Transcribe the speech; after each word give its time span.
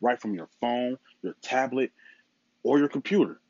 right 0.00 0.20
from 0.20 0.34
your 0.34 0.48
phone, 0.60 0.98
your 1.22 1.34
tablet, 1.42 1.92
or 2.62 2.78
your 2.78 2.88
computer. 2.88 3.40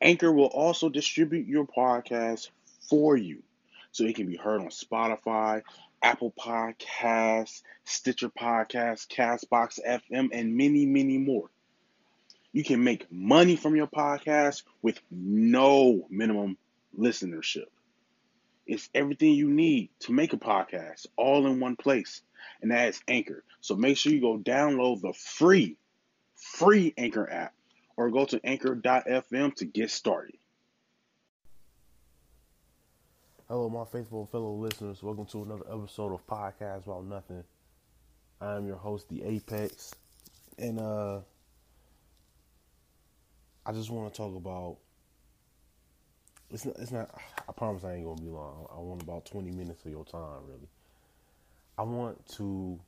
Anchor 0.00 0.32
will 0.32 0.46
also 0.46 0.88
distribute 0.88 1.46
your 1.46 1.66
podcast 1.66 2.50
for 2.88 3.16
you 3.16 3.42
so 3.92 4.04
it 4.04 4.14
can 4.14 4.26
be 4.26 4.36
heard 4.36 4.60
on 4.60 4.68
Spotify, 4.68 5.62
Apple 6.02 6.32
Podcasts, 6.38 7.62
Stitcher 7.84 8.28
Podcasts, 8.28 9.08
Castbox 9.08 9.78
FM, 9.86 10.28
and 10.32 10.56
many, 10.56 10.84
many 10.86 11.18
more. 11.18 11.48
You 12.52 12.62
can 12.62 12.84
make 12.84 13.10
money 13.10 13.56
from 13.56 13.74
your 13.76 13.86
podcast 13.86 14.62
with 14.82 15.00
no 15.10 16.06
minimum 16.10 16.58
listenership. 16.98 17.66
It's 18.66 18.90
everything 18.94 19.32
you 19.32 19.48
need 19.48 19.90
to 20.00 20.12
make 20.12 20.32
a 20.32 20.36
podcast 20.36 21.06
all 21.16 21.46
in 21.46 21.60
one 21.60 21.76
place, 21.76 22.22
and 22.60 22.72
that 22.72 22.88
is 22.88 23.00
Anchor. 23.06 23.44
So 23.60 23.76
make 23.76 23.96
sure 23.96 24.12
you 24.12 24.20
go 24.20 24.38
download 24.38 25.02
the 25.02 25.12
free, 25.12 25.76
free 26.34 26.92
Anchor 26.98 27.30
app 27.30 27.54
or 27.96 28.10
go 28.10 28.24
to 28.24 28.40
anchor.fm 28.44 29.54
to 29.54 29.64
get 29.64 29.90
started. 29.90 30.36
Hello, 33.48 33.68
my 33.68 33.84
faithful 33.84 34.26
fellow 34.26 34.54
listeners. 34.54 35.00
Welcome 35.00 35.26
to 35.26 35.44
another 35.44 35.64
episode 35.72 36.12
of 36.12 36.26
Podcast 36.26 36.86
About 36.86 37.04
Nothing. 37.04 37.44
I 38.40 38.56
am 38.56 38.66
your 38.66 38.76
host, 38.76 39.08
The 39.08 39.22
Apex, 39.22 39.94
and 40.58 40.80
uh, 40.80 41.20
I 43.64 43.72
just 43.72 43.90
want 43.90 44.12
to 44.12 44.16
talk 44.16 44.34
about. 44.34 44.78
It's 46.56 46.64
not. 46.64 46.76
It's 46.78 46.90
not. 46.90 47.10
I 47.46 47.52
promise 47.52 47.84
I 47.84 47.96
ain't 47.96 48.06
gonna 48.06 48.18
be 48.18 48.30
long. 48.30 48.66
I 48.74 48.78
want 48.78 49.02
about 49.02 49.26
twenty 49.26 49.50
minutes 49.50 49.84
of 49.84 49.90
your 49.90 50.06
time, 50.06 50.40
really. 50.48 50.70
I 51.76 51.82
want 51.82 52.26
to 52.36 52.80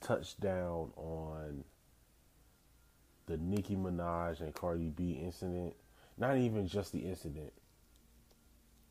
touch 0.00 0.36
down 0.40 0.90
on 0.96 1.62
the 3.26 3.36
Nicki 3.36 3.76
Minaj 3.76 4.40
and 4.40 4.52
Cardi 4.52 4.88
B 4.88 5.12
incident. 5.12 5.76
Not 6.16 6.38
even 6.38 6.66
just 6.66 6.90
the 6.90 6.98
incident, 6.98 7.52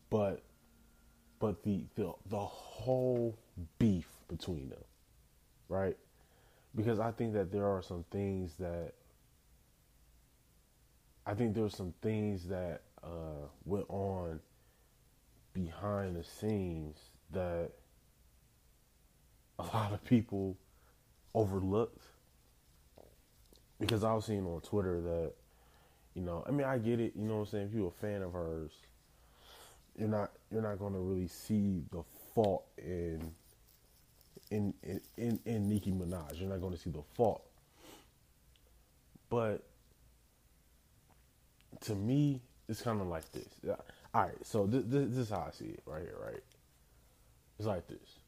but 0.10 0.42
but 1.38 1.64
the 1.64 1.84
the 1.96 2.14
the 2.28 2.40
whole 2.40 3.38
beef 3.78 4.08
between 4.30 4.70
them, 4.70 4.86
right? 5.68 5.98
Because 6.74 7.02
I 7.02 7.12
think 7.12 7.34
that 7.34 7.52
there 7.52 7.68
are 7.68 7.82
some 7.82 8.06
things 8.10 8.56
that 8.56 8.94
I 11.26 11.34
think 11.34 11.56
there's 11.56 11.76
some 11.76 11.94
things 12.02 12.48
that 12.48 12.84
uh, 13.04 13.48
went 13.66 13.86
on 13.90 14.40
behind 15.54 16.16
the 16.16 16.24
scenes 16.24 16.98
that 17.32 17.72
a 19.60 19.64
lot 19.74 19.94
of 19.94 20.04
people 20.04 20.58
overlooked. 21.34 22.04
Because 23.80 24.04
I 24.04 24.14
was 24.14 24.26
seeing 24.26 24.46
on 24.46 24.62
Twitter 24.62 25.02
that 25.02 25.34
you 26.16 26.24
know 26.24 26.44
I 26.48 26.52
mean 26.52 26.66
I 26.66 26.80
get 26.80 27.00
it 27.00 27.14
you 27.16 27.28
know 27.28 27.36
what 27.36 27.42
I'm 27.42 27.46
saying? 27.48 27.68
If 27.68 27.74
you're 27.76 27.90
a 27.90 27.92
fan 27.92 28.24
of 28.24 28.34
hers 28.34 28.72
you're 29.98 30.08
not 30.08 30.32
you're 30.52 30.62
not 30.62 30.80
going 30.80 30.94
to 30.94 31.00
really 31.00 31.28
see 31.28 31.84
the 31.92 32.04
fault 32.34 32.66
in 32.78 33.32
in 34.52 34.74
in 34.84 35.02
in, 35.18 35.40
in 35.46 35.70
Nicki 35.70 35.92
Minaj. 35.92 36.40
You're 36.40 36.50
not 36.50 36.62
going 36.62 36.74
to 36.74 36.80
see 36.80 36.92
the 36.92 37.04
fault. 37.16 37.44
But 39.30 39.64
to 41.82 41.96
me 41.96 42.42
it's 42.70 42.82
kind 42.82 43.02
of 43.02 43.08
like 43.08 43.30
this 43.32 43.48
all 44.14 44.24
right 44.24 44.46
so 44.46 44.66
this, 44.66 44.84
this, 44.86 45.10
this 45.10 45.18
is 45.20 45.30
how 45.30 45.46
I 45.48 45.52
see 45.52 45.66
it 45.66 45.82
right 45.86 46.02
here 46.02 46.18
right 46.24 46.44
it's 47.58 47.68
like 47.68 47.88
this 47.88 48.20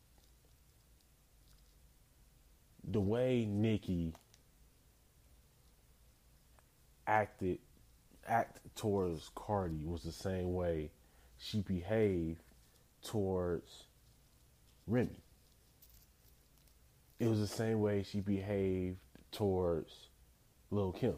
the 2.91 2.99
way 3.01 3.45
Nicki 3.49 4.13
acted 7.05 7.59
act 8.28 8.59
towards 8.75 9.31
Cardi 9.35 9.83
was 9.83 10.03
the 10.03 10.11
same 10.11 10.53
way 10.53 10.91
she 11.38 11.61
behaved 11.61 12.44
towards 13.03 13.85
Remy. 14.88 15.23
It 17.19 17.28
was 17.28 17.39
the 17.39 17.47
same 17.47 17.81
way 17.81 18.03
she 18.03 18.22
behaved 18.22 18.99
towards 19.31 20.09
Lil 20.72 20.91
Kim. 20.91 21.16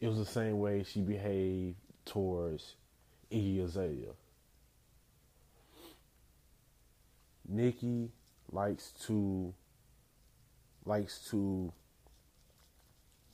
It 0.00 0.08
was 0.08 0.18
the 0.18 0.24
same 0.24 0.58
way 0.58 0.84
she 0.84 1.00
behaved 1.00 1.76
towards 2.04 2.76
Iggy 3.32 3.64
Azalea. 3.64 4.12
Nicki 7.48 8.10
likes 8.52 8.92
to 9.06 9.52
likes 10.84 11.28
to 11.30 11.72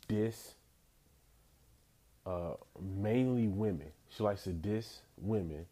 diss 0.08 0.54
uh, 2.26 2.54
mainly 2.80 3.48
women. 3.48 3.88
She 4.08 4.22
likes 4.22 4.44
to 4.44 4.52
diss 4.52 5.00
women. 5.18 5.66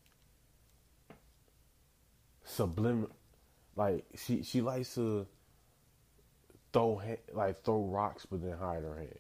Sublim, 2.47 3.09
like 3.77 4.05
she 4.17 4.43
she 4.43 4.61
likes 4.61 4.95
to 4.97 5.27
throw 6.73 7.01
like 7.33 7.63
throw 7.65 7.85
rocks 7.85 8.27
but 8.31 8.43
then 8.43 8.59
hide 8.59 8.83
her 8.83 8.97
head. 8.99 9.19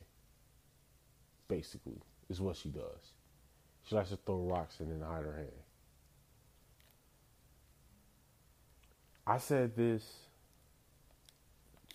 Basically, 1.52 2.00
is 2.30 2.40
what 2.40 2.56
she 2.56 2.70
does. 2.70 3.12
She 3.86 3.94
likes 3.94 4.08
to 4.08 4.16
throw 4.16 4.38
rocks 4.38 4.80
and 4.80 4.90
then 4.90 5.06
hide 5.06 5.22
her 5.22 5.34
hand. 5.34 5.48
I 9.26 9.36
said 9.36 9.76
this 9.76 10.02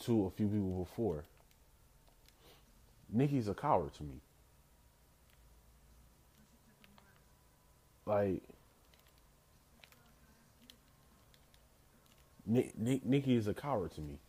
to 0.02 0.28
a 0.28 0.30
few 0.30 0.46
people 0.46 0.86
before. 0.86 1.24
Nicki's 3.12 3.48
a 3.48 3.56
coward 3.56 3.96
to 3.96 4.04
me. 4.04 4.20
Like 8.06 8.44
Nick, 12.46 12.78
Nick, 12.78 13.04
Nicki 13.04 13.36
is 13.36 13.48
a 13.48 13.56
coward 13.56 13.92
to 13.96 14.02
me. 14.02 14.20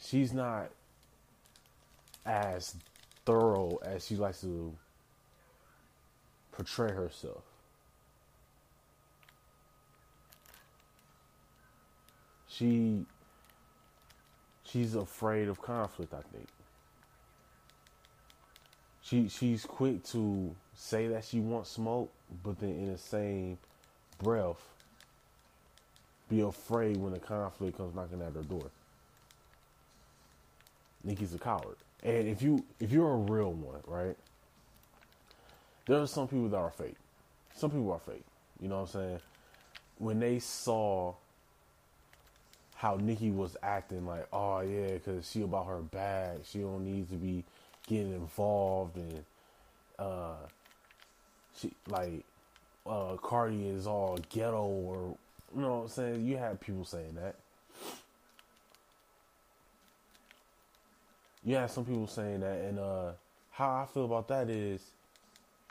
She's 0.00 0.32
not 0.32 0.70
as 2.26 2.76
thorough 3.24 3.78
as 3.82 4.06
she 4.06 4.16
likes 4.16 4.40
to 4.42 4.74
portray 6.52 6.92
herself. 6.92 7.42
She 12.48 13.06
she's 14.64 14.94
afraid 14.94 15.48
of 15.48 15.60
conflict, 15.62 16.12
I 16.12 16.22
think. 16.32 16.48
She 19.02 19.28
she's 19.28 19.64
quick 19.64 20.04
to 20.06 20.54
say 20.74 21.08
that 21.08 21.24
she 21.24 21.40
wants 21.40 21.70
smoke, 21.70 22.12
but 22.44 22.58
then 22.58 22.70
in 22.70 22.92
the 22.92 22.98
same 22.98 23.58
breath 24.18 24.60
be 26.28 26.40
afraid 26.40 26.96
when 26.96 27.12
the 27.12 27.18
conflict 27.18 27.76
comes 27.76 27.94
knocking 27.94 28.22
at 28.22 28.34
her 28.34 28.42
door. 28.42 28.70
Nicki's 31.04 31.34
a 31.34 31.38
coward. 31.38 31.76
And 32.02 32.28
if 32.28 32.42
you 32.42 32.64
if 32.78 32.92
you're 32.92 33.12
a 33.12 33.16
real 33.16 33.52
one, 33.52 33.80
right? 33.86 34.16
There 35.86 36.00
are 36.00 36.06
some 36.06 36.28
people 36.28 36.48
that 36.48 36.56
are 36.56 36.70
fake. 36.70 36.96
Some 37.56 37.70
people 37.70 37.92
are 37.92 37.98
fake. 37.98 38.24
You 38.60 38.68
know 38.68 38.76
what 38.76 38.94
I'm 38.94 39.00
saying? 39.00 39.20
When 39.98 40.20
they 40.20 40.38
saw 40.38 41.14
how 42.76 42.96
Nicki 42.96 43.30
was 43.30 43.56
acting, 43.62 44.06
like, 44.06 44.26
oh 44.32 44.60
yeah, 44.60 44.92
because 44.92 45.30
she 45.30 45.42
about 45.42 45.66
her 45.66 45.80
bag, 45.80 46.38
she 46.44 46.60
don't 46.60 46.84
need 46.84 47.10
to 47.10 47.16
be 47.16 47.44
getting 47.86 48.12
involved, 48.12 48.96
and 48.96 49.24
uh, 49.98 50.36
she 51.58 51.72
like 51.88 52.24
uh, 52.86 53.16
Cardi 53.16 53.68
is 53.68 53.86
all 53.86 54.18
ghetto, 54.30 54.64
or 54.64 55.16
you 55.54 55.60
know 55.60 55.76
what 55.76 55.82
I'm 55.82 55.88
saying? 55.88 56.26
You 56.26 56.38
have 56.38 56.60
people 56.60 56.84
saying 56.84 57.16
that. 57.16 57.34
You 61.44 61.56
have 61.56 61.70
some 61.70 61.84
people 61.84 62.06
saying 62.06 62.40
that, 62.40 62.58
and 62.58 62.78
uh, 62.78 63.12
how 63.50 63.70
I 63.70 63.86
feel 63.92 64.04
about 64.04 64.28
that 64.28 64.50
is, 64.50 64.82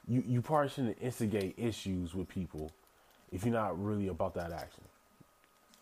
you 0.08 0.24
you 0.28 0.42
probably 0.42 0.70
shouldn't 0.70 0.98
instigate 1.02 1.56
issues 1.58 2.16
with 2.16 2.28
people 2.28 2.72
if 3.32 3.44
you're 3.44 3.54
not 3.54 3.82
really 3.84 4.08
about 4.08 4.34
that 4.36 4.52
action. 4.52 4.84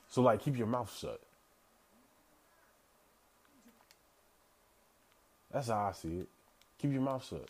So 0.10 0.22
like, 0.22 0.42
keep 0.42 0.58
your 0.58 0.68
mouth 0.68 0.94
shut. 0.98 1.22
That's 5.52 5.68
how 5.70 5.88
I 5.88 5.92
see 5.94 6.20
it. 6.20 6.28
Keep 6.80 6.92
your 6.92 7.02
mouth 7.02 7.26
shut. 7.28 7.48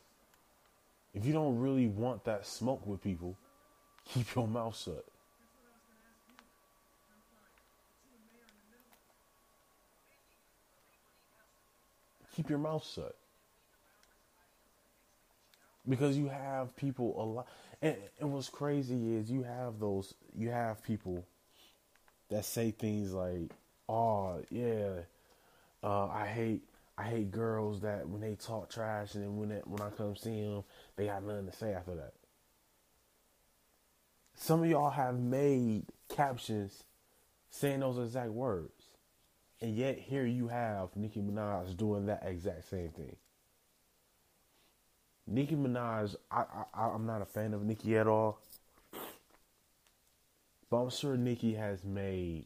If 1.14 1.26
you 1.26 1.34
don't 1.34 1.60
really 1.60 1.88
want 1.88 2.24
that 2.26 2.46
smoke 2.46 2.86
with 2.86 3.02
people, 3.04 3.36
keep 4.06 4.36
your 4.36 4.48
mouth 4.48 4.78
shut. 4.78 5.04
Keep 12.38 12.52
your 12.52 12.60
mouth 12.60 12.88
shut. 12.94 13.16
Because 15.90 16.16
you 16.16 16.28
have 16.28 16.76
people 16.76 17.16
a 17.18 17.26
lot 17.26 17.48
and, 17.82 17.96
and 18.20 18.32
what's 18.32 18.48
crazy 18.48 19.16
is 19.16 19.32
you 19.32 19.42
have 19.42 19.80
those 19.80 20.14
you 20.36 20.52
have 20.52 20.84
people 20.84 21.26
that 22.30 22.46
say 22.46 22.70
things 22.70 23.12
like, 23.12 23.52
"Oh 23.90 24.44
yeah, 24.52 25.00
uh, 25.84 26.06
I 26.10 26.28
hate 26.28 26.62
I 26.96 27.06
hate 27.06 27.32
girls 27.32 27.82
that 27.82 28.08
when 28.08 28.22
they 28.22 28.36
talk 28.36 28.70
trash 28.70 29.16
and 29.16 29.24
then 29.24 29.38
when 29.38 29.50
it, 29.50 29.66
when 29.66 29.82
I 29.82 29.90
come 29.90 30.16
see 30.16 30.40
them, 30.42 30.64
they 30.96 31.08
got 31.08 31.24
nothing 31.24 31.48
to 31.48 31.56
say 31.56 31.74
after 31.74 31.96
that." 31.96 32.14
Some 34.36 34.62
of 34.62 34.70
y'all 34.70 34.92
have 34.92 35.18
made 35.18 35.88
captions 36.08 36.84
saying 37.50 37.80
those 37.80 37.98
exact 37.98 38.30
words, 38.30 38.77
and 39.62 39.76
yet 39.76 39.98
here 39.98 40.26
you 40.26 40.48
have 40.48 40.96
Nicki 40.96 41.22
Minaj 41.22 41.76
doing 41.76 42.06
that 42.08 42.24
exact 42.26 42.70
same 42.70 42.90
thing. 42.90 43.16
Nicki 45.26 45.56
Minaj, 45.56 46.16
I, 46.32 46.44
I 46.74 46.88
I'm 46.88 47.06
not 47.06 47.22
a 47.22 47.26
fan 47.26 47.54
of 47.54 47.64
Nicki 47.64 47.98
at 47.98 48.08
all. 48.08 48.40
But 50.70 50.78
I'm 50.78 50.90
sure 50.90 51.16
Nicki 51.18 51.54
has 51.56 51.84
made 51.84 52.46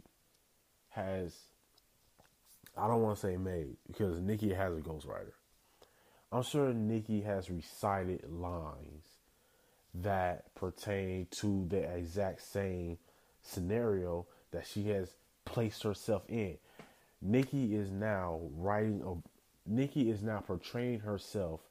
has 0.89 1.35
I 2.77 2.87
don't 2.87 3.01
want 3.01 3.17
to 3.17 3.21
say 3.21 3.37
made 3.37 3.77
because 3.87 4.19
Nicki 4.21 4.53
has 4.53 4.73
a 4.73 4.81
ghostwriter. 4.81 5.33
I'm 6.31 6.43
sure 6.43 6.73
Nicki 6.73 7.21
has 7.21 7.49
recited 7.49 8.23
lines 8.31 9.05
that 9.93 10.55
pertain 10.55 11.27
to 11.31 11.65
the 11.67 11.79
exact 11.79 12.41
same 12.41 12.97
scenario 13.41 14.25
that 14.51 14.65
she 14.65 14.87
has 14.89 15.13
placed 15.43 15.83
herself 15.83 16.23
in. 16.29 16.57
Nicki 17.21 17.75
is 17.75 17.91
now 17.91 18.39
writing 18.56 19.01
a 19.06 19.69
Nicki 19.69 20.09
is 20.09 20.23
now 20.23 20.39
portraying 20.39 21.01
herself 21.01 21.62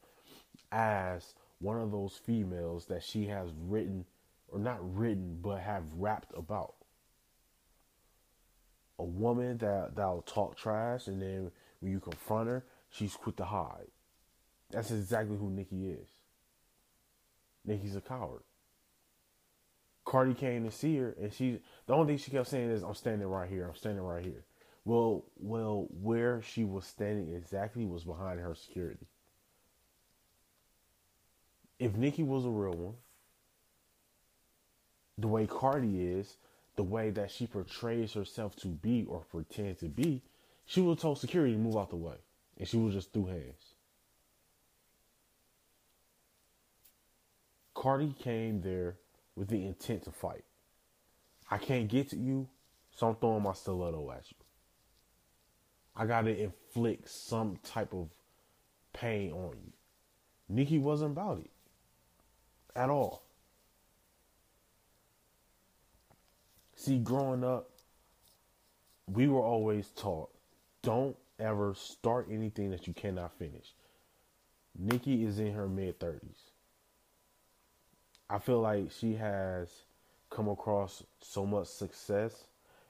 as 0.70 1.34
one 1.58 1.80
of 1.80 1.90
those 1.90 2.20
females 2.24 2.86
that 2.86 3.02
she 3.02 3.26
has 3.26 3.48
written 3.66 4.04
or 4.48 4.58
not 4.58 4.78
written 4.96 5.38
but 5.42 5.60
have 5.60 5.84
rapped 5.94 6.32
about. 6.36 6.74
A 8.98 9.04
woman 9.04 9.58
that 9.58 9.96
that'll 9.96 10.22
talk 10.22 10.56
trash 10.56 11.08
and 11.08 11.20
then 11.20 11.50
when 11.80 11.92
you 11.92 12.00
confront 12.00 12.48
her, 12.48 12.64
she's 12.90 13.16
quick 13.16 13.36
to 13.36 13.44
hide. 13.44 13.88
That's 14.70 14.90
exactly 14.90 15.36
who 15.36 15.50
Nicki 15.50 15.90
is. 15.90 16.08
Nicki's 17.64 17.96
a 17.96 18.00
coward. 18.00 18.42
Cardi 20.04 20.34
came 20.34 20.64
to 20.64 20.70
see 20.70 20.96
her 20.98 21.14
and 21.20 21.32
she 21.32 21.60
the 21.86 21.94
only 21.94 22.12
thing 22.12 22.18
she 22.18 22.30
kept 22.30 22.48
saying 22.48 22.70
is 22.70 22.82
I'm 22.84 22.94
standing 22.94 23.26
right 23.26 23.50
here, 23.50 23.66
I'm 23.66 23.74
standing 23.74 24.02
right 24.04 24.24
here. 24.24 24.44
Well 24.84 25.24
well 25.36 25.86
where 25.90 26.42
she 26.42 26.64
was 26.64 26.86
standing 26.86 27.34
exactly 27.34 27.84
was 27.86 28.04
behind 28.04 28.40
her 28.40 28.54
security 28.54 29.06
if 31.80 31.96
Nicki 31.96 32.22
was 32.22 32.44
a 32.44 32.50
real 32.50 32.74
one, 32.74 32.94
the 35.18 35.26
way 35.26 35.46
Cardi 35.46 36.02
is, 36.02 36.36
the 36.76 36.82
way 36.82 37.10
that 37.10 37.30
she 37.30 37.46
portrays 37.46 38.12
herself 38.12 38.54
to 38.56 38.68
be 38.68 39.06
or 39.08 39.20
pretend 39.20 39.78
to 39.78 39.86
be, 39.86 40.22
she 40.66 40.80
would 40.82 40.92
have 40.92 41.00
told 41.00 41.18
security 41.18 41.54
to 41.54 41.58
move 41.58 41.76
out 41.76 41.90
the 41.90 41.96
way. 41.96 42.16
And 42.58 42.68
she 42.68 42.76
would 42.76 42.92
just 42.92 43.12
threw 43.12 43.26
hands. 43.26 43.74
Cardi 47.74 48.14
came 48.18 48.60
there 48.60 48.96
with 49.34 49.48
the 49.48 49.64
intent 49.64 50.04
to 50.04 50.10
fight. 50.10 50.44
I 51.50 51.56
can't 51.56 51.88
get 51.88 52.10
to 52.10 52.16
you, 52.16 52.46
so 52.94 53.08
I'm 53.08 53.16
throwing 53.16 53.42
my 53.42 53.54
stiletto 53.54 54.10
at 54.10 54.30
you. 54.30 54.36
I 55.96 56.06
gotta 56.06 56.36
inflict 56.36 57.08
some 57.08 57.58
type 57.62 57.92
of 57.92 58.08
pain 58.92 59.32
on 59.32 59.56
you. 59.64 59.72
Nicki 60.48 60.78
wasn't 60.78 61.12
about 61.12 61.38
it 61.38 61.50
at 62.74 62.90
all. 62.90 63.22
See, 66.74 66.98
growing 66.98 67.44
up, 67.44 67.70
we 69.06 69.28
were 69.28 69.42
always 69.42 69.88
taught 69.90 70.30
don't 70.82 71.16
ever 71.38 71.74
start 71.74 72.28
anything 72.30 72.70
that 72.70 72.86
you 72.86 72.94
cannot 72.94 73.36
finish. 73.38 73.74
Nicki 74.78 75.24
is 75.24 75.38
in 75.38 75.52
her 75.52 75.68
mid 75.68 75.98
30s. 75.98 76.50
I 78.28 78.38
feel 78.38 78.60
like 78.60 78.90
she 78.92 79.14
has 79.16 79.68
come 80.30 80.48
across 80.48 81.02
so 81.20 81.44
much 81.44 81.66
success 81.66 82.44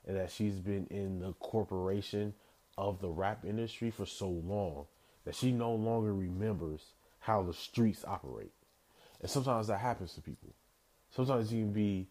and 0.06 0.16
that 0.16 0.30
she's 0.30 0.60
been 0.60 0.86
in 0.90 1.18
the 1.18 1.32
corporation 1.34 2.34
of 2.80 3.00
the 3.00 3.08
rap 3.08 3.44
industry 3.44 3.90
for 3.90 4.06
so 4.06 4.28
long 4.28 4.86
that 5.24 5.34
she 5.34 5.52
no 5.52 5.72
longer 5.74 6.14
remembers 6.14 6.80
how 7.20 7.42
the 7.42 7.52
streets 7.52 8.04
operate. 8.06 8.52
And 9.20 9.30
sometimes 9.30 9.66
that 9.66 9.78
happens 9.78 10.14
to 10.14 10.22
people. 10.22 10.54
Sometimes 11.10 11.52
you 11.52 11.64
can 11.64 11.72
be 11.72 12.08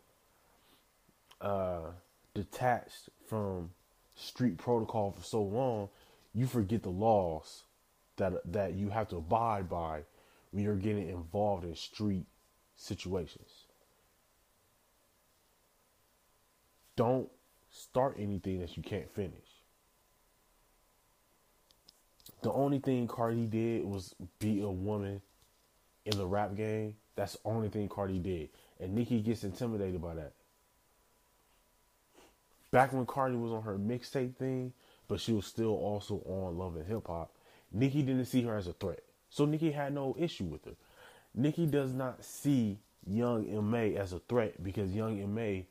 uh, 1.41 1.91
detached 2.33 3.09
from 3.27 3.71
street 4.15 4.57
protocol 4.57 5.11
for 5.11 5.23
so 5.23 5.41
long, 5.41 5.89
you 6.33 6.45
forget 6.45 6.83
the 6.83 6.89
laws 6.89 7.63
that 8.17 8.33
that 8.51 8.73
you 8.73 8.89
have 8.89 9.07
to 9.09 9.17
abide 9.17 9.69
by 9.69 10.03
when 10.51 10.63
you're 10.63 10.75
getting 10.75 11.09
involved 11.09 11.63
in 11.63 11.75
street 11.75 12.25
situations. 12.75 13.49
Don't 16.95 17.29
start 17.71 18.17
anything 18.19 18.59
that 18.59 18.75
you 18.75 18.83
can't 18.83 19.09
finish. 19.09 19.48
The 22.41 22.51
only 22.51 22.79
thing 22.79 23.07
Cardi 23.07 23.45
did 23.45 23.83
was 23.85 24.15
be 24.39 24.61
a 24.61 24.69
woman 24.69 25.21
in 26.05 26.17
the 26.17 26.25
rap 26.25 26.55
game. 26.55 26.95
That's 27.15 27.33
the 27.33 27.39
only 27.45 27.69
thing 27.69 27.89
Cardi 27.89 28.19
did. 28.19 28.49
And 28.79 28.95
Nicki 28.95 29.19
gets 29.21 29.43
intimidated 29.43 30.01
by 30.01 30.15
that. 30.15 30.33
Back 32.71 32.93
when 32.93 33.05
Cardi 33.05 33.35
was 33.35 33.51
on 33.51 33.63
her 33.63 33.77
mixtape 33.77 34.35
thing, 34.35 34.73
but 35.07 35.19
she 35.19 35.33
was 35.33 35.45
still 35.45 35.75
also 35.75 36.21
on 36.25 36.57
Love 36.57 36.75
and 36.75 36.85
Hip 36.85 37.07
Hop, 37.07 37.31
Nicki 37.71 38.03
didn't 38.03 38.25
see 38.25 38.43
her 38.43 38.55
as 38.55 38.67
a 38.67 38.73
threat. 38.73 39.03
So 39.29 39.45
Nicki 39.45 39.71
had 39.71 39.93
no 39.93 40.15
issue 40.17 40.45
with 40.45 40.65
her. 40.65 40.75
Nicki 41.35 41.65
does 41.65 41.93
not 41.93 42.23
see 42.23 42.79
Young 43.05 43.47
M.A 43.47 43.95
as 43.95 44.13
a 44.13 44.19
threat 44.19 44.63
because 44.63 44.91
Young 44.91 45.19
M.A 45.21 45.67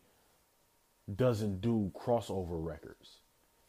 doesn't 1.15 1.61
do 1.61 1.91
crossover 1.95 2.65
records. 2.65 3.19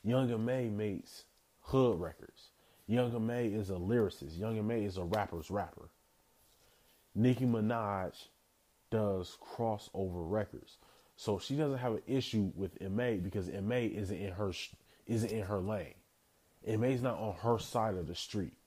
Young 0.04 0.32
M.A 0.32 0.70
makes 0.70 1.24
hood 1.62 2.00
records. 2.00 2.50
Young 2.90 3.16
M.A 3.16 3.46
is 3.46 3.70
a 3.70 3.74
lyricist. 3.74 4.40
Young 4.40 4.58
M.A 4.58 4.84
is 4.84 4.98
a 4.98 5.04
rapper's 5.04 5.52
rapper. 5.52 5.90
Nicki 7.14 7.46
Minaj 7.46 8.16
does 8.90 9.38
crossover 9.56 10.28
records. 10.30 10.78
So 11.16 11.38
she 11.38 11.56
doesn't 11.56 11.78
have 11.78 11.94
an 11.94 12.02
issue 12.08 12.52
with 12.56 12.82
MA 12.82 13.12
because 13.22 13.48
MA 13.48 13.76
isn't 13.76 14.18
in 14.18 14.32
her 14.32 14.52
isn't 15.06 15.32
in 15.32 15.44
her 15.44 15.60
lane. 15.60 15.94
MA's 16.66 17.04
not 17.04 17.20
on 17.20 17.36
her 17.44 17.60
side 17.60 17.94
of 17.94 18.08
the 18.08 18.16
street. 18.16 18.58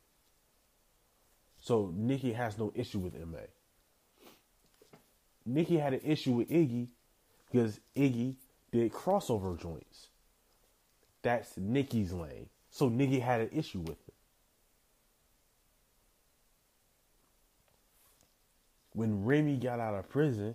So 1.61 1.93
Nicki 1.97 2.33
has 2.33 2.57
no 2.59 2.73
issue 2.77 3.01
with 3.01 3.15
MA. 3.15 3.39
Nicki 5.45 5.79
had 5.79 5.95
an 5.95 6.01
issue 6.05 6.33
with 6.33 6.49
Iggy 6.49 6.87
because 7.51 7.81
Iggy 7.97 8.37
did 8.71 8.93
crossover 8.93 9.61
joints. 9.61 10.09
That's 11.23 11.57
Nicki's 11.57 12.13
lane. 12.13 12.49
So 12.71 12.89
Nicki 12.89 13.19
had 13.19 13.41
an 13.41 13.51
issue 13.53 13.81
with 13.81 13.99
it. 14.09 14.12
When 18.93 19.25
Remy 19.25 19.57
got 19.57 19.81
out 19.81 19.95
of 19.95 20.09
prison, 20.09 20.55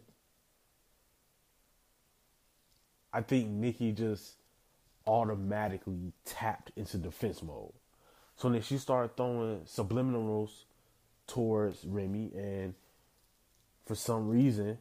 I 3.12 3.22
think 3.22 3.50
Nicki 3.50 3.92
just 3.94 4.36
automatically 5.08 6.14
tapped 6.26 6.72
into 6.76 6.98
defense 6.98 7.42
mode. 7.42 7.74
So 8.36 8.50
then 8.50 8.62
she 8.62 8.78
started 8.78 9.18
throwing 9.18 9.62
subliminals 9.62 10.66
towards 11.26 11.84
Remy, 11.86 12.32
and 12.36 12.76
for 13.86 13.96
some 13.96 14.28
reason, 14.30 14.78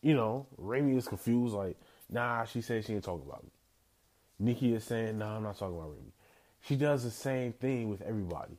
you 0.00 0.14
know, 0.14 0.46
Remy 0.56 0.96
is 0.96 1.08
confused. 1.08 1.54
Like, 1.54 1.76
nah, 2.08 2.44
she 2.44 2.60
said 2.60 2.84
she 2.84 2.94
ain't 2.94 3.04
talking 3.04 3.26
about 3.28 3.44
me. 3.44 3.50
Nicki 4.38 4.74
is 4.74 4.84
saying, 4.84 5.18
nah, 5.18 5.36
I'm 5.36 5.42
not 5.42 5.58
talking 5.58 5.76
about 5.76 5.90
Remy. 5.90 6.12
She 6.62 6.76
does 6.76 7.04
the 7.04 7.10
same 7.10 7.52
thing 7.52 7.90
with 7.90 8.00
everybody. 8.02 8.58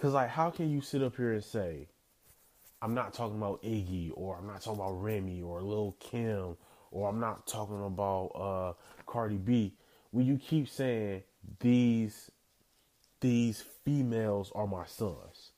Cause 0.00 0.12
like, 0.12 0.28
how 0.28 0.50
can 0.50 0.70
you 0.70 0.80
sit 0.80 1.02
up 1.02 1.16
here 1.16 1.32
and 1.32 1.42
say, 1.42 1.88
I'm 2.80 2.94
not 2.94 3.12
talking 3.12 3.36
about 3.36 3.62
Iggy, 3.62 4.12
or 4.14 4.36
I'm 4.36 4.46
not 4.46 4.62
talking 4.62 4.80
about 4.80 5.02
Remy, 5.02 5.42
or 5.42 5.62
Lil 5.62 5.96
Kim, 5.98 6.56
or 6.90 7.08
I'm 7.08 7.20
not 7.20 7.46
talking 7.46 7.84
about 7.84 8.26
uh, 8.34 8.72
Cardi 9.06 9.36
B, 9.36 9.74
when 10.10 10.26
you 10.26 10.38
keep 10.38 10.68
saying 10.68 11.22
these 11.60 12.30
these 13.20 13.64
females 13.84 14.52
are 14.54 14.66
my 14.66 14.86
sons. 14.86 15.50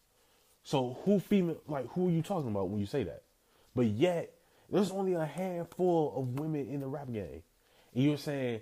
So 0.63 0.99
who 1.05 1.21
female 1.21 1.61
like 1.67 1.89
who 1.89 2.09
are 2.09 2.11
you 2.11 2.23
talking 2.23 2.51
about 2.51 2.69
when 2.69 2.81
you 2.81 2.87
say 2.87 3.05
that? 3.05 3.23
But 3.75 3.87
yet 3.87 4.33
there's 4.71 4.91
only 4.91 5.15
a 5.15 5.27
handful 5.27 6.15
of 6.17 6.41
women 6.41 6.69
in 6.69 6.81
the 6.81 6.87
rap 6.87 7.13
game. 7.13 7.43
And 7.95 8.05
you're 8.05 8.17
saying 8.17 8.61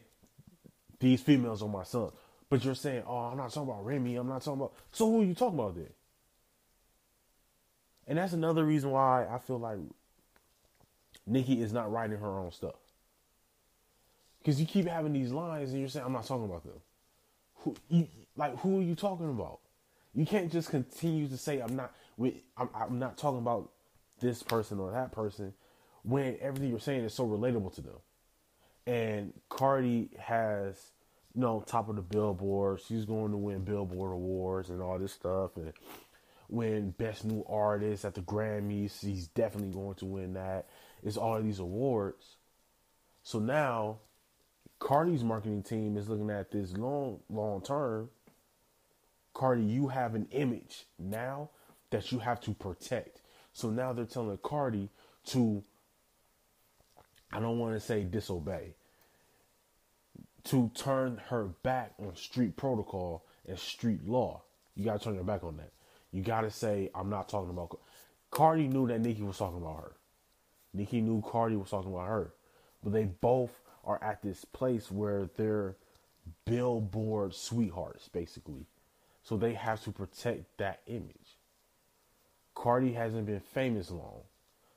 these 1.00 1.20
females 1.20 1.62
are 1.62 1.68
my 1.68 1.84
sons. 1.84 2.12
But 2.50 2.64
you're 2.64 2.74
saying, 2.74 3.02
oh, 3.06 3.16
I'm 3.16 3.36
not 3.36 3.52
talking 3.52 3.68
about 3.68 3.84
Remy. 3.84 4.16
I'm 4.16 4.28
not 4.28 4.42
talking 4.42 4.60
about. 4.60 4.72
So 4.90 5.10
who 5.10 5.20
are 5.20 5.24
you 5.24 5.34
talking 5.34 5.58
about 5.58 5.76
then? 5.76 5.90
And 8.08 8.16
that's 8.18 8.32
another 8.32 8.64
reason 8.64 8.90
why 8.90 9.26
I 9.30 9.38
feel 9.38 9.58
like 9.58 9.78
Nicki 11.26 11.60
is 11.60 11.72
not 11.72 11.92
writing 11.92 12.18
her 12.18 12.38
own 12.38 12.50
stuff. 12.50 12.74
Because 14.38 14.58
you 14.58 14.66
keep 14.66 14.88
having 14.88 15.12
these 15.12 15.30
lines 15.30 15.70
and 15.70 15.80
you're 15.80 15.90
saying, 15.90 16.06
I'm 16.06 16.14
not 16.14 16.26
talking 16.26 16.46
about 16.46 16.64
them. 16.64 16.80
Who, 17.56 17.76
you, 17.88 18.08
like, 18.34 18.58
who 18.60 18.80
are 18.80 18.82
you 18.82 18.94
talking 18.94 19.28
about? 19.28 19.60
You 20.14 20.24
can't 20.24 20.50
just 20.50 20.70
continue 20.70 21.28
to 21.28 21.36
say, 21.36 21.60
I'm 21.60 21.76
not, 21.76 21.92
I'm, 22.56 22.70
I'm 22.74 22.98
not 22.98 23.18
talking 23.18 23.40
about 23.40 23.70
this 24.20 24.42
person 24.42 24.80
or 24.80 24.90
that 24.90 25.12
person 25.12 25.52
when 26.02 26.38
everything 26.40 26.70
you're 26.70 26.80
saying 26.80 27.04
is 27.04 27.12
so 27.12 27.26
relatable 27.26 27.74
to 27.74 27.82
them. 27.82 27.96
And 28.86 29.34
Cardi 29.50 30.08
has, 30.18 30.92
you 31.34 31.42
know, 31.42 31.62
top 31.66 31.90
of 31.90 31.96
the 31.96 32.02
billboard. 32.02 32.80
She's 32.80 33.04
going 33.04 33.32
to 33.32 33.36
win 33.36 33.64
Billboard 33.64 34.12
awards 34.12 34.70
and 34.70 34.80
all 34.80 34.98
this 34.98 35.12
stuff. 35.12 35.56
And 35.56 35.74
win 36.48 36.90
Best 36.92 37.24
New 37.24 37.44
Artist 37.48 38.04
at 38.04 38.14
the 38.14 38.22
Grammys. 38.22 39.04
He's 39.04 39.28
definitely 39.28 39.72
going 39.72 39.94
to 39.96 40.06
win 40.06 40.34
that. 40.34 40.66
It's 41.02 41.16
all 41.16 41.36
of 41.36 41.44
these 41.44 41.58
awards. 41.58 42.36
So 43.22 43.38
now 43.38 43.98
Cardi's 44.78 45.24
marketing 45.24 45.62
team 45.62 45.96
is 45.96 46.08
looking 46.08 46.30
at 46.30 46.50
this 46.50 46.76
long, 46.76 47.20
long 47.28 47.62
term. 47.62 48.10
Cardi, 49.34 49.62
you 49.62 49.88
have 49.88 50.14
an 50.14 50.26
image 50.30 50.86
now 50.98 51.50
that 51.90 52.10
you 52.10 52.18
have 52.18 52.40
to 52.40 52.54
protect. 52.54 53.20
So 53.52 53.70
now 53.70 53.92
they're 53.92 54.04
telling 54.04 54.38
Cardi 54.42 54.88
to, 55.26 55.62
I 57.32 57.40
don't 57.40 57.58
want 57.58 57.74
to 57.74 57.80
say 57.80 58.04
disobey, 58.04 58.74
to 60.44 60.70
turn 60.74 61.20
her 61.28 61.44
back 61.62 61.92
on 61.98 62.16
street 62.16 62.56
protocol 62.56 63.24
and 63.46 63.58
street 63.58 64.06
law. 64.08 64.42
You 64.74 64.84
got 64.84 64.98
to 64.98 65.04
turn 65.04 65.14
your 65.14 65.24
back 65.24 65.44
on 65.44 65.56
that. 65.58 65.72
You 66.12 66.22
got 66.22 66.42
to 66.42 66.50
say, 66.50 66.90
I'm 66.94 67.10
not 67.10 67.28
talking 67.28 67.50
about. 67.50 67.78
Cardi 68.30 68.68
knew 68.68 68.86
that 68.88 69.00
Nicki 69.00 69.22
was 69.22 69.38
talking 69.38 69.58
about 69.58 69.80
her. 69.80 69.96
Nicki 70.74 71.00
knew 71.00 71.22
Cardi 71.22 71.56
was 71.56 71.70
talking 71.70 71.92
about 71.92 72.08
her. 72.08 72.32
But 72.82 72.92
they 72.92 73.04
both 73.04 73.60
are 73.84 74.02
at 74.02 74.22
this 74.22 74.44
place 74.44 74.90
where 74.90 75.28
they're 75.36 75.76
billboard 76.44 77.34
sweethearts, 77.34 78.08
basically. 78.08 78.66
So 79.22 79.36
they 79.36 79.54
have 79.54 79.82
to 79.84 79.92
protect 79.92 80.58
that 80.58 80.80
image. 80.86 81.36
Cardi 82.54 82.92
hasn't 82.92 83.26
been 83.26 83.40
famous 83.40 83.90
long. 83.90 84.22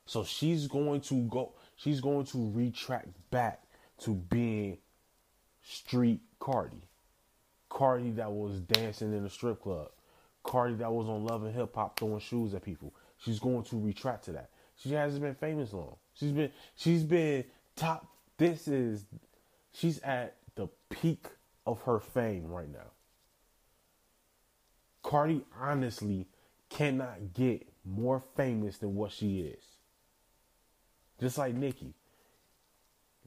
So 0.06 0.24
she's 0.24 0.66
going 0.66 1.00
to 1.02 1.22
go 1.22 1.52
she's 1.76 2.00
going 2.00 2.26
to 2.26 2.50
retract 2.52 3.08
back 3.30 3.62
to 4.00 4.14
being 4.14 4.78
street 5.62 6.20
Cardi. 6.38 6.82
Cardi 7.68 8.10
that 8.12 8.30
was 8.30 8.60
dancing 8.60 9.16
in 9.16 9.24
a 9.24 9.30
strip 9.30 9.62
club. 9.62 9.88
Cardi 10.42 10.74
that 10.74 10.92
was 10.92 11.08
on 11.08 11.24
Love 11.24 11.44
and 11.44 11.54
Hip 11.54 11.74
Hop 11.74 11.98
throwing 11.98 12.20
shoes 12.20 12.54
at 12.54 12.64
people. 12.64 12.94
She's 13.18 13.38
going 13.38 13.62
to 13.64 13.78
retract 13.78 14.24
to 14.24 14.32
that. 14.32 14.50
She 14.76 14.92
hasn't 14.92 15.22
been 15.22 15.34
famous 15.34 15.72
long. 15.72 15.96
She's 16.14 16.32
been 16.32 16.50
she's 16.74 17.04
been 17.04 17.44
top 17.76 18.06
this 18.38 18.66
is 18.66 19.04
she's 19.72 20.00
at 20.00 20.36
the 20.54 20.68
peak 20.90 21.26
of 21.66 21.82
her 21.82 22.00
fame 22.00 22.48
right 22.48 22.70
now. 22.70 22.90
Cardi 25.02 25.44
honestly 25.60 26.26
cannot 26.68 27.34
get 27.34 27.66
more 27.84 28.22
famous 28.36 28.78
than 28.78 28.94
what 28.94 29.12
she 29.12 29.40
is. 29.40 29.62
Just 31.20 31.38
like 31.38 31.54
Nicki. 31.54 31.94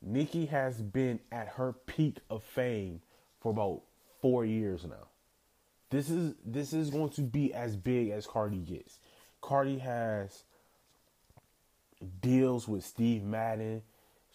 Nicki 0.01 0.45
has 0.47 0.81
been 0.81 1.19
at 1.31 1.47
her 1.49 1.73
peak 1.73 2.19
of 2.29 2.43
fame 2.43 3.01
for 3.39 3.51
about 3.51 3.81
four 4.21 4.45
years 4.45 4.83
now. 4.85 5.07
This 5.89 6.09
is 6.09 6.35
this 6.45 6.73
is 6.73 6.89
going 6.89 7.11
to 7.11 7.21
be 7.21 7.53
as 7.53 7.75
big 7.75 8.09
as 8.09 8.25
Cardi 8.27 8.57
gets. 8.57 8.99
Cardi 9.41 9.77
has 9.77 10.43
deals 12.21 12.67
with 12.67 12.83
Steve 12.83 13.23
Madden 13.23 13.81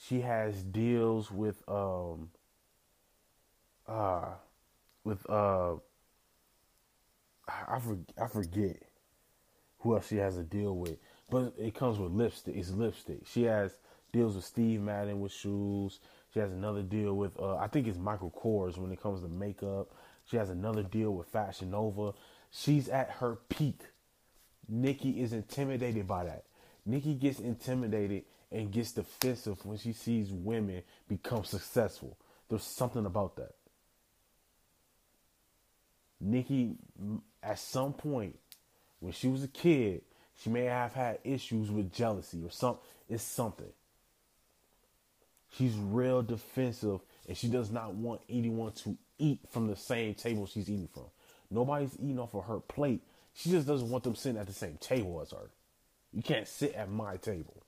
she 0.00 0.20
has 0.22 0.62
deals 0.62 1.30
with 1.30 1.62
um 1.68 2.30
uh 3.86 4.30
with 5.04 5.28
uh 5.28 5.74
I 7.48 7.78
for, 7.80 7.98
I 8.20 8.26
forget 8.28 8.82
who 9.80 9.94
else 9.94 10.08
she 10.08 10.16
has 10.16 10.36
a 10.36 10.42
deal 10.42 10.76
with, 10.76 10.96
but 11.30 11.54
it 11.58 11.74
comes 11.74 11.98
with 11.98 12.12
lipstick. 12.12 12.54
It's 12.54 12.70
lipstick. 12.70 13.26
She 13.26 13.42
has 13.44 13.76
deals 14.12 14.36
with 14.36 14.44
Steve 14.44 14.80
Madden 14.80 15.20
with 15.20 15.32
shoes. 15.32 16.00
She 16.32 16.38
has 16.38 16.52
another 16.52 16.82
deal 16.82 17.14
with 17.14 17.38
uh, 17.38 17.56
I 17.56 17.66
think 17.66 17.86
it's 17.86 17.98
Michael 17.98 18.30
Kors 18.30 18.78
when 18.78 18.92
it 18.92 19.02
comes 19.02 19.20
to 19.20 19.28
makeup. 19.28 19.88
She 20.30 20.36
has 20.36 20.50
another 20.50 20.82
deal 20.82 21.10
with 21.12 21.26
Fashion 21.28 21.72
Nova. 21.72 22.12
She's 22.50 22.88
at 22.88 23.10
her 23.18 23.36
peak. 23.48 23.80
Nicki 24.68 25.20
is 25.20 25.32
intimidated 25.32 26.06
by 26.06 26.24
that. 26.24 26.44
Nicki 26.86 27.14
gets 27.14 27.40
intimidated 27.40 28.24
and 28.52 28.70
gets 28.70 28.92
defensive 28.92 29.64
when 29.64 29.78
she 29.78 29.92
sees 29.92 30.30
women 30.30 30.82
become 31.08 31.44
successful. 31.44 32.16
There's 32.48 32.62
something 32.62 33.06
about 33.06 33.36
that. 33.36 33.54
Nicki, 36.20 36.76
at 37.42 37.58
some 37.58 37.92
point, 37.92 38.38
when 39.00 39.12
she 39.12 39.26
was 39.26 39.42
a 39.42 39.48
kid, 39.48 40.02
she 40.42 40.50
may 40.50 40.64
have 40.64 40.92
had 40.92 41.18
issues 41.24 41.70
with 41.70 41.92
jealousy 41.92 42.42
or 42.44 42.50
something. 42.50 42.82
It's 43.08 43.22
something. 43.22 43.72
She's 45.56 45.74
real 45.74 46.22
defensive 46.22 47.00
and 47.26 47.36
she 47.36 47.48
does 47.48 47.70
not 47.72 47.94
want 47.94 48.20
anyone 48.28 48.72
to 48.72 48.96
eat 49.20 49.40
from 49.50 49.68
the 49.68 49.76
same 49.76 50.14
table 50.14 50.46
she's 50.46 50.70
eating 50.70 50.88
from. 50.92 51.04
Nobody's 51.50 51.94
eating 51.94 52.18
off 52.18 52.34
of 52.34 52.44
her 52.44 52.60
plate. 52.60 53.02
She 53.34 53.50
just 53.50 53.66
doesn't 53.66 53.90
want 53.90 54.04
them 54.04 54.14
sitting 54.14 54.40
at 54.40 54.46
the 54.46 54.52
same 54.52 54.78
table 54.80 55.20
as 55.20 55.30
her. 55.32 55.50
You 56.12 56.22
can't 56.22 56.48
sit 56.48 56.74
at 56.74 56.90
my 56.90 57.16
table. 57.16 57.62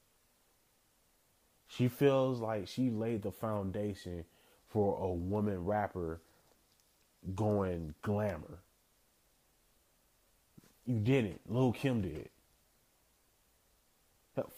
She 1.68 1.88
feels 1.88 2.40
like 2.40 2.68
she 2.68 2.90
laid 2.90 3.22
the 3.22 3.30
foundation 3.30 4.24
for 4.68 4.98
a 5.02 5.10
woman 5.10 5.64
rapper 5.64 6.20
going 7.34 7.94
glamour. 8.02 8.58
You 10.86 10.98
didn't. 10.98 11.40
Lil 11.48 11.72
Kim 11.72 12.02
did. 12.02 12.28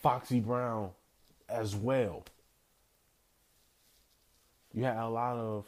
Foxy 0.00 0.40
Brown 0.40 0.90
as 1.48 1.76
well. 1.76 2.24
You 4.72 4.84
had 4.84 4.96
a 4.96 5.08
lot 5.08 5.36
of 5.36 5.66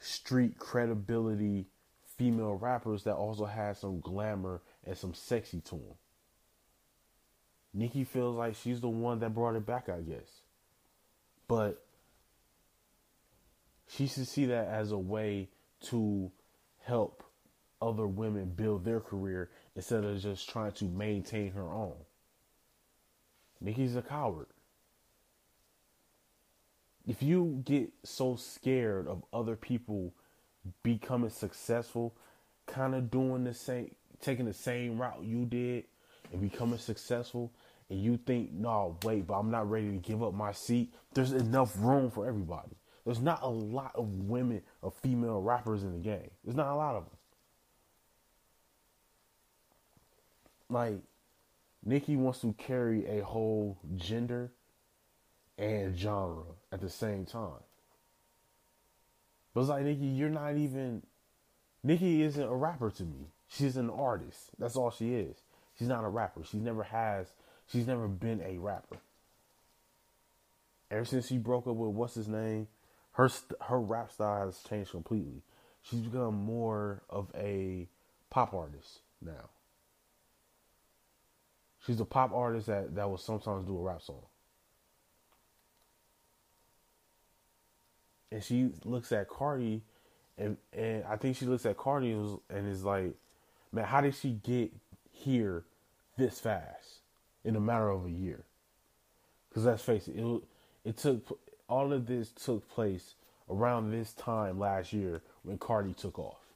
street 0.00 0.58
credibility 0.58 1.66
female 2.16 2.54
rappers 2.54 3.04
that 3.04 3.14
also 3.14 3.44
had 3.44 3.76
some 3.76 4.00
glamour 4.00 4.60
and 4.84 4.96
some 4.96 5.14
sexy 5.14 5.60
to 5.60 5.76
them. 5.76 5.94
Nicki 7.72 8.04
feels 8.04 8.36
like 8.36 8.56
she's 8.56 8.80
the 8.80 8.88
one 8.88 9.20
that 9.20 9.34
brought 9.34 9.54
it 9.54 9.66
back, 9.66 9.88
I 9.88 10.00
guess. 10.00 10.42
But 11.46 11.84
she 13.86 14.06
should 14.06 14.26
see 14.26 14.46
that 14.46 14.68
as 14.68 14.90
a 14.90 14.98
way 14.98 15.48
to 15.86 16.30
help 16.80 17.22
other 17.80 18.06
women 18.06 18.46
build 18.46 18.84
their 18.84 19.00
career 19.00 19.50
instead 19.76 20.04
of 20.04 20.20
just 20.20 20.48
trying 20.48 20.72
to 20.72 20.84
maintain 20.86 21.52
her 21.52 21.72
own. 21.72 21.94
Nicki's 23.60 23.96
a 23.96 24.02
coward. 24.02 24.46
If 27.08 27.22
you 27.22 27.62
get 27.64 27.88
so 28.04 28.36
scared 28.36 29.08
of 29.08 29.24
other 29.32 29.56
people 29.56 30.12
becoming 30.82 31.30
successful, 31.30 32.14
kind 32.66 32.94
of 32.94 33.10
doing 33.10 33.44
the 33.44 33.54
same, 33.54 33.94
taking 34.20 34.44
the 34.44 34.52
same 34.52 34.98
route 34.98 35.24
you 35.24 35.46
did 35.46 35.84
and 36.30 36.42
becoming 36.42 36.78
successful, 36.78 37.50
and 37.88 37.98
you 37.98 38.18
think, 38.18 38.52
no, 38.52 38.98
wait, 39.02 39.26
but 39.26 39.38
I'm 39.38 39.50
not 39.50 39.70
ready 39.70 39.90
to 39.90 39.96
give 39.96 40.22
up 40.22 40.34
my 40.34 40.52
seat, 40.52 40.92
there's 41.14 41.32
enough 41.32 41.72
room 41.78 42.10
for 42.10 42.28
everybody. 42.28 42.76
There's 43.06 43.22
not 43.22 43.42
a 43.42 43.48
lot 43.48 43.92
of 43.94 44.06
women 44.28 44.60
or 44.82 44.90
female 44.90 45.40
rappers 45.40 45.84
in 45.84 45.94
the 45.94 45.98
game. 45.98 46.30
There's 46.44 46.56
not 46.56 46.70
a 46.70 46.74
lot 46.74 46.94
of 46.94 47.04
them. 47.06 47.16
Like, 50.68 50.98
Nicki 51.82 52.16
wants 52.16 52.42
to 52.42 52.52
carry 52.58 53.06
a 53.06 53.24
whole 53.24 53.78
gender 53.96 54.52
and 55.58 55.98
genre 55.98 56.44
at 56.72 56.80
the 56.80 56.88
same 56.88 57.26
time. 57.26 57.60
But 59.52 59.62
it's 59.62 59.70
like, 59.70 59.84
Nicki, 59.84 60.06
you're 60.06 60.30
not 60.30 60.56
even. 60.56 61.02
Nicki 61.82 62.22
isn't 62.22 62.42
a 62.42 62.54
rapper 62.54 62.90
to 62.90 63.02
me. 63.02 63.32
She's 63.48 63.76
an 63.76 63.90
artist. 63.90 64.50
That's 64.58 64.76
all 64.76 64.90
she 64.90 65.14
is. 65.14 65.36
She's 65.78 65.88
not 65.88 66.04
a 66.04 66.08
rapper. 66.08 66.44
She 66.44 66.58
never 66.58 66.84
has. 66.84 67.28
She's 67.66 67.86
never 67.86 68.08
been 68.08 68.40
a 68.42 68.58
rapper. 68.58 68.98
Ever 70.90 71.04
since 71.04 71.28
she 71.28 71.38
broke 71.38 71.66
up 71.66 71.76
with 71.76 71.90
what's 71.90 72.14
his 72.14 72.28
name, 72.28 72.68
her 73.12 73.28
her 73.62 73.80
rap 73.80 74.12
style 74.12 74.46
has 74.46 74.62
changed 74.68 74.92
completely. 74.92 75.42
She's 75.82 76.00
become 76.00 76.34
more 76.34 77.02
of 77.10 77.28
a 77.34 77.88
pop 78.30 78.54
artist 78.54 79.00
now. 79.20 79.50
She's 81.84 82.00
a 82.00 82.04
pop 82.04 82.32
artist 82.32 82.66
that, 82.66 82.94
that 82.94 83.08
will 83.08 83.18
sometimes 83.18 83.66
do 83.66 83.78
a 83.78 83.82
rap 83.82 84.02
song. 84.02 84.22
And 88.30 88.42
she 88.42 88.70
looks 88.84 89.12
at 89.12 89.28
Cardi 89.28 89.82
and 90.36 90.56
and 90.72 91.04
I 91.04 91.16
think 91.16 91.36
she 91.36 91.46
looks 91.46 91.66
at 91.66 91.76
Cardi 91.76 92.12
and, 92.12 92.68
is 92.68 92.84
like, 92.84 93.14
man, 93.72 93.84
how 93.84 94.00
did 94.00 94.14
she 94.14 94.38
get 94.42 94.72
here 95.10 95.64
this 96.16 96.38
fast 96.38 97.00
in 97.44 97.56
a 97.56 97.60
matter 97.60 97.90
of 97.90 98.06
a 98.06 98.10
year? 98.10 98.44
Because 99.48 99.64
let's 99.64 99.82
face 99.82 100.08
it, 100.08 100.16
it, 100.16 100.42
it 100.84 100.96
took 100.96 101.38
all 101.68 101.92
of 101.92 102.06
this 102.06 102.30
took 102.30 102.68
place 102.70 103.14
around 103.50 103.90
this 103.90 104.12
time 104.12 104.58
last 104.58 104.92
year 104.92 105.22
when 105.42 105.58
Cardi 105.58 105.94
took 105.94 106.18
off. 106.18 106.48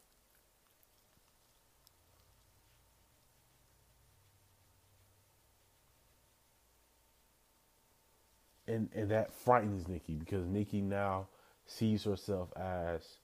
and 8.73 8.89
and 8.95 9.11
that 9.11 9.33
frightens 9.35 9.89
Nicki 9.89 10.15
because 10.15 10.47
Nicki 10.47 10.81
now 10.81 11.27
sees 11.73 12.05
herself 12.05 12.49
as 12.57 13.17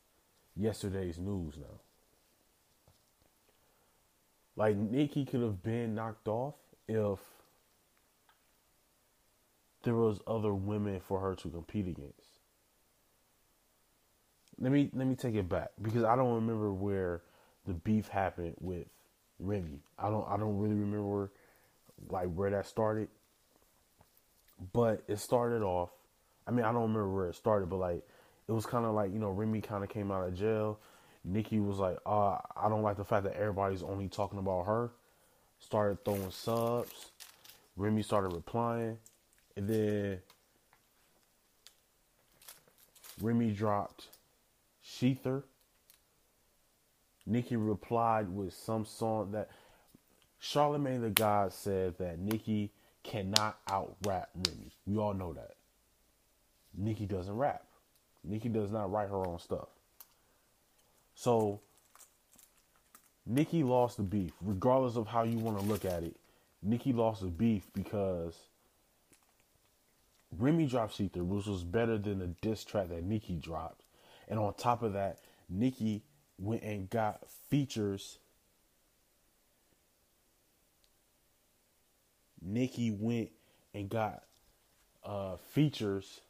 yesterday's 0.56 1.18
news 1.18 1.56
now. 1.56 1.80
Like 4.56 4.76
Nicki 4.76 5.24
could 5.24 5.42
have 5.42 5.62
been 5.62 5.94
knocked 5.94 6.26
off 6.26 6.54
if 6.88 7.18
there 9.84 9.94
was 9.94 10.18
other 10.26 10.52
women 10.52 11.00
for 11.00 11.20
her 11.20 11.34
to 11.36 11.48
compete 11.48 11.86
against. 11.86 12.40
Let 14.60 14.72
me 14.72 14.90
let 14.92 15.06
me 15.06 15.14
take 15.14 15.36
it 15.36 15.48
back 15.48 15.70
because 15.80 16.02
I 16.02 16.16
don't 16.16 16.34
remember 16.34 16.72
where 16.72 17.22
the 17.66 17.74
beef 17.74 18.08
happened 18.08 18.56
with 18.58 18.86
Remy. 19.38 19.78
I 19.98 20.11
don't 20.11 20.26
I 20.28 20.37
don't 20.37 20.58
really 20.58 20.74
remember 20.74 21.30
like 22.11 22.32
where 22.34 22.50
that 22.50 22.66
started. 22.66 23.08
But 24.72 25.04
it 25.06 25.20
started 25.20 25.62
off. 25.62 25.90
I 26.44 26.50
mean, 26.50 26.64
I 26.64 26.72
don't 26.72 26.82
remember 26.82 27.08
where 27.08 27.28
it 27.28 27.37
started, 27.37 27.70
but 27.70 27.76
like 27.76 28.02
it 28.48 28.52
was 28.52 28.66
kind 28.66 28.84
of 28.87 28.94
like 28.94 29.12
you 29.12 29.18
know 29.18 29.30
Remy 29.30 29.61
kind 29.61 29.84
of 29.84 29.90
came 29.90 30.11
out 30.11 30.26
of 30.26 30.34
jail. 30.34 30.80
Nicki 31.24 31.58
was 31.61 31.78
like, 31.78 31.98
uh, 32.06 32.38
I 32.56 32.68
don't 32.68 32.82
like 32.82 32.96
the 32.96 33.04
fact 33.04 33.24
that 33.24 33.34
everybody's 33.34 33.82
only 33.82 34.08
talking 34.08 34.38
about 34.38 34.64
her. 34.66 34.90
Started 35.58 36.04
throwing 36.04 36.30
subs. 36.30 37.11
Remy 37.76 38.02
started 38.02 38.32
replying, 38.32 38.98
and 39.56 39.68
then 39.68 40.20
Remy 43.20 43.50
dropped 43.50 44.08
Shether. 44.84 45.42
Nicki 47.26 47.56
replied 47.56 48.30
with 48.30 48.54
some 48.54 48.87
song 48.87 49.32
that 49.32 49.50
Charlemagne 50.38 51.02
the 51.02 51.11
God 51.11 51.52
said 51.52 51.98
that 51.98 52.18
Nicki 52.18 52.72
cannot 53.02 53.58
out 53.68 53.96
rap 54.06 54.30
Remy. 54.34 54.72
We 54.87 54.96
all 54.96 55.12
know 55.12 55.34
that. 55.34 55.56
Nicki 56.74 57.04
doesn't 57.06 57.37
rap. 57.37 57.67
Nicki 58.28 58.48
does 58.48 58.70
not 58.70 58.90
write 58.90 59.08
her 59.08 59.26
own 59.26 59.38
stuff. 59.38 59.68
So 61.14 61.60
Nicki 63.26 63.62
lost 63.62 63.96
the 63.96 64.02
beef, 64.02 64.32
regardless 64.40 64.96
of 64.96 65.06
how 65.06 65.22
you 65.22 65.38
want 65.38 65.58
to 65.58 65.64
look 65.64 65.84
at 65.84 66.02
it. 66.02 66.16
Nicki 66.62 66.92
lost 66.92 67.22
the 67.22 67.28
beef 67.28 67.66
because 67.72 68.36
Remy 70.36 70.66
dropped 70.66 70.98
Shether, 70.98 71.24
which 71.24 71.46
was 71.46 71.64
better 71.64 71.96
than 71.98 72.18
the 72.18 72.26
diss 72.26 72.64
track 72.64 72.88
that 72.90 73.02
Nicki 73.02 73.36
dropped. 73.36 73.82
And 74.28 74.38
on 74.38 74.54
top 74.54 74.82
of 74.82 74.92
that, 74.92 75.18
Nicki 75.48 76.02
went 76.38 76.62
and 76.62 76.88
got 76.90 77.28
features 77.48 78.18
Nicki 82.40 82.90
went 82.90 83.30
and 83.74 83.88
got 83.88 84.22
uh, 85.04 85.36
features 85.36 86.20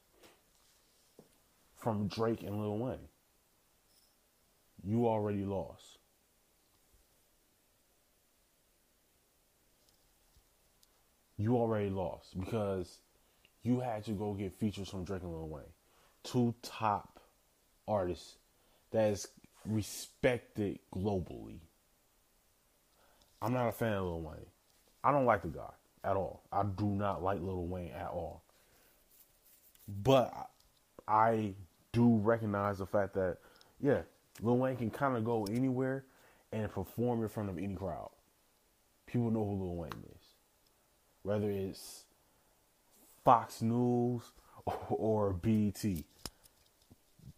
from 1.88 2.07
Drake 2.09 2.42
and 2.42 2.61
Lil 2.61 2.77
Wayne. 2.77 3.09
You 4.85 5.09
already 5.09 5.42
lost. 5.42 5.98
You 11.38 11.57
already 11.57 11.88
lost 11.88 12.38
because 12.38 12.98
you 13.62 13.81
had 13.81 14.05
to 14.05 14.11
go 14.11 14.35
get 14.35 14.53
features 14.53 14.90
from 14.90 15.05
Drake 15.05 15.22
and 15.22 15.33
Lil 15.33 15.48
Wayne, 15.48 15.62
two 16.24 16.55
top 16.62 17.20
artists 17.87 18.37
that 18.90 19.11
is 19.12 19.29
respected 19.64 20.79
globally. 20.94 21.61
I'm 23.40 23.55
not 23.55 23.68
a 23.68 23.72
fan 23.72 23.94
of 23.94 24.05
Lil 24.05 24.20
Wayne. 24.20 24.46
I 25.03 25.11
don't 25.11 25.24
like 25.24 25.40
the 25.40 25.48
guy 25.48 25.72
at 26.05 26.16
all. 26.16 26.42
I 26.53 26.64
do 26.64 26.87
not 26.87 27.22
like 27.22 27.40
Lil 27.40 27.66
Wayne 27.66 27.92
at 27.92 28.09
all. 28.09 28.42
But 29.87 30.51
I 31.07 31.55
do 31.98 32.16
recognize 32.18 32.78
the 32.78 32.87
fact 32.87 33.14
that, 33.14 33.38
yeah, 33.80 34.02
Lil 34.40 34.58
Wayne 34.58 34.76
can 34.76 34.90
kind 34.90 35.16
of 35.16 35.24
go 35.24 35.44
anywhere 35.50 36.04
and 36.52 36.70
perform 36.70 37.22
in 37.22 37.28
front 37.28 37.50
of 37.50 37.58
any 37.58 37.74
crowd. 37.74 38.11
People 39.06 39.32
know 39.32 39.44
who 39.44 39.64
Lil 39.64 39.74
Wayne 39.74 40.04
is. 40.14 40.22
Whether 41.24 41.50
it's 41.50 42.04
Fox 43.24 43.62
News 43.62 44.22
or, 44.90 45.32
BET. 45.32 45.84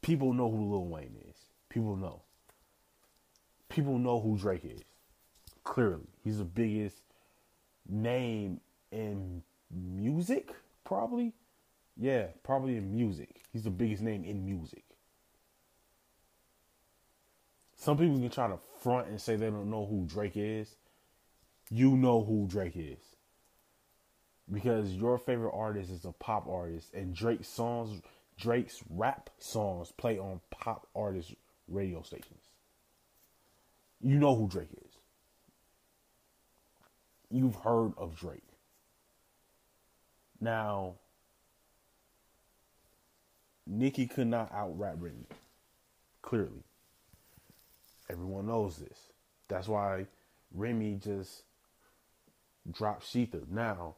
People 0.02 0.34
know 0.34 0.50
who 0.50 0.70
Lil 0.72 0.86
Wayne 0.86 1.16
is. 1.26 1.36
People 1.70 1.96
know. 1.96 2.20
People 3.70 3.98
know 3.98 4.20
who 4.20 4.36
Drake 4.36 4.64
is. 4.64 4.82
Clearly. 5.64 6.08
He's 6.22 6.38
the 6.38 6.44
biggest 6.44 6.98
name 7.88 8.60
in 8.92 9.42
music, 9.70 10.50
probably. 10.84 11.32
Yeah, 12.00 12.28
probably 12.42 12.76
in 12.76 12.90
music. 12.90 13.42
He's 13.52 13.64
the 13.64 13.70
biggest 13.70 14.02
name 14.02 14.24
in 14.24 14.44
music. 14.44 14.84
Some 17.76 17.98
people 17.98 18.18
can 18.18 18.30
try 18.30 18.48
to 18.48 18.58
front 18.80 19.08
and 19.08 19.20
say 19.20 19.36
they 19.36 19.50
don't 19.50 19.70
know 19.70 19.86
who 19.86 20.06
Drake 20.06 20.36
is. 20.36 20.76
You 21.70 21.96
know 21.96 22.24
who 22.24 22.46
Drake 22.46 22.76
is. 22.76 23.00
Because 24.50 24.92
your 24.92 25.18
favorite 25.18 25.54
artist 25.54 25.90
is 25.90 26.04
a 26.04 26.12
pop 26.12 26.48
artist 26.48 26.92
and 26.94 27.14
Drake's 27.14 27.48
songs 27.48 28.00
Drake's 28.38 28.82
rap 28.88 29.28
songs 29.38 29.92
play 29.92 30.18
on 30.18 30.40
pop 30.50 30.86
artist 30.96 31.34
radio 31.68 32.00
stations. 32.00 32.40
You 34.00 34.18
know 34.18 34.34
who 34.34 34.48
Drake 34.48 34.72
is 34.84 34.90
you've 37.30 37.56
heard 37.56 37.92
of 37.96 38.16
Drake. 38.16 38.42
Now, 40.40 40.94
Nicki 43.70 44.06
could 44.06 44.26
not 44.26 44.52
out 44.52 44.76
rap 44.76 44.96
Britney. 44.96 45.26
Clearly. 46.22 46.64
Everyone 48.11 48.48
knows 48.48 48.76
this. 48.76 48.98
That's 49.48 49.68
why 49.68 50.06
Remy 50.52 50.98
just 51.02 51.44
dropped 52.70 53.04
Shether. 53.04 53.48
Now, 53.48 53.94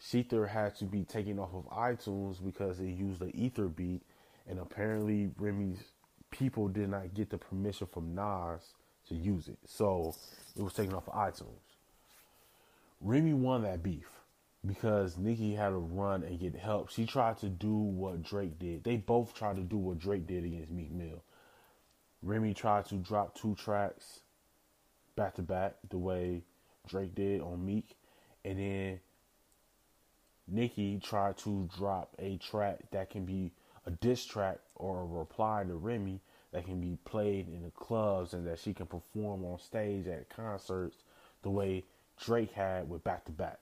Shether 0.00 0.46
had 0.46 0.76
to 0.76 0.84
be 0.84 1.04
taken 1.04 1.38
off 1.38 1.54
of 1.54 1.64
iTunes 1.70 2.44
because 2.44 2.78
it 2.80 2.88
used 2.88 3.20
the 3.20 3.34
Ether 3.34 3.68
beat, 3.68 4.02
and 4.46 4.58
apparently 4.58 5.30
Remy's 5.38 5.82
people 6.30 6.68
did 6.68 6.90
not 6.90 7.14
get 7.14 7.30
the 7.30 7.38
permission 7.38 7.86
from 7.86 8.14
Nas 8.14 8.60
to 9.08 9.14
use 9.14 9.48
it. 9.48 9.58
So 9.66 10.14
it 10.54 10.60
was 10.62 10.74
taken 10.74 10.94
off 10.94 11.08
of 11.08 11.14
iTunes. 11.14 11.46
Remy 13.00 13.32
won 13.32 13.62
that 13.62 13.82
beef 13.82 14.17
because 14.66 15.16
Nicki 15.16 15.54
had 15.54 15.70
to 15.70 15.76
run 15.76 16.22
and 16.22 16.38
get 16.38 16.54
help. 16.56 16.90
She 16.90 17.06
tried 17.06 17.38
to 17.38 17.48
do 17.48 17.74
what 17.74 18.22
Drake 18.22 18.58
did. 18.58 18.84
They 18.84 18.96
both 18.96 19.34
tried 19.34 19.56
to 19.56 19.62
do 19.62 19.76
what 19.76 19.98
Drake 19.98 20.26
did 20.26 20.44
against 20.44 20.70
Meek 20.70 20.90
Mill. 20.90 21.22
Remy 22.22 22.54
tried 22.54 22.86
to 22.86 22.96
drop 22.96 23.36
two 23.36 23.54
tracks 23.54 24.20
back 25.14 25.34
to 25.36 25.42
back 25.42 25.76
the 25.88 25.98
way 25.98 26.42
Drake 26.88 27.14
did 27.14 27.40
on 27.40 27.64
Meek. 27.64 27.96
And 28.44 28.58
then 28.58 29.00
Nicki 30.48 30.98
tried 30.98 31.36
to 31.38 31.68
drop 31.76 32.14
a 32.18 32.36
track 32.38 32.90
that 32.90 33.10
can 33.10 33.24
be 33.24 33.52
a 33.86 33.90
diss 33.90 34.24
track 34.24 34.58
or 34.74 35.00
a 35.00 35.06
reply 35.06 35.64
to 35.64 35.74
Remy 35.74 36.20
that 36.52 36.64
can 36.64 36.80
be 36.80 36.98
played 37.04 37.48
in 37.48 37.62
the 37.62 37.70
clubs 37.70 38.32
and 38.32 38.46
that 38.46 38.58
she 38.58 38.74
can 38.74 38.86
perform 38.86 39.44
on 39.44 39.58
stage 39.58 40.06
at 40.06 40.28
concerts 40.30 40.96
the 41.42 41.50
way 41.50 41.84
Drake 42.20 42.52
had 42.52 42.88
with 42.88 43.04
back 43.04 43.24
to 43.26 43.32
back. 43.32 43.60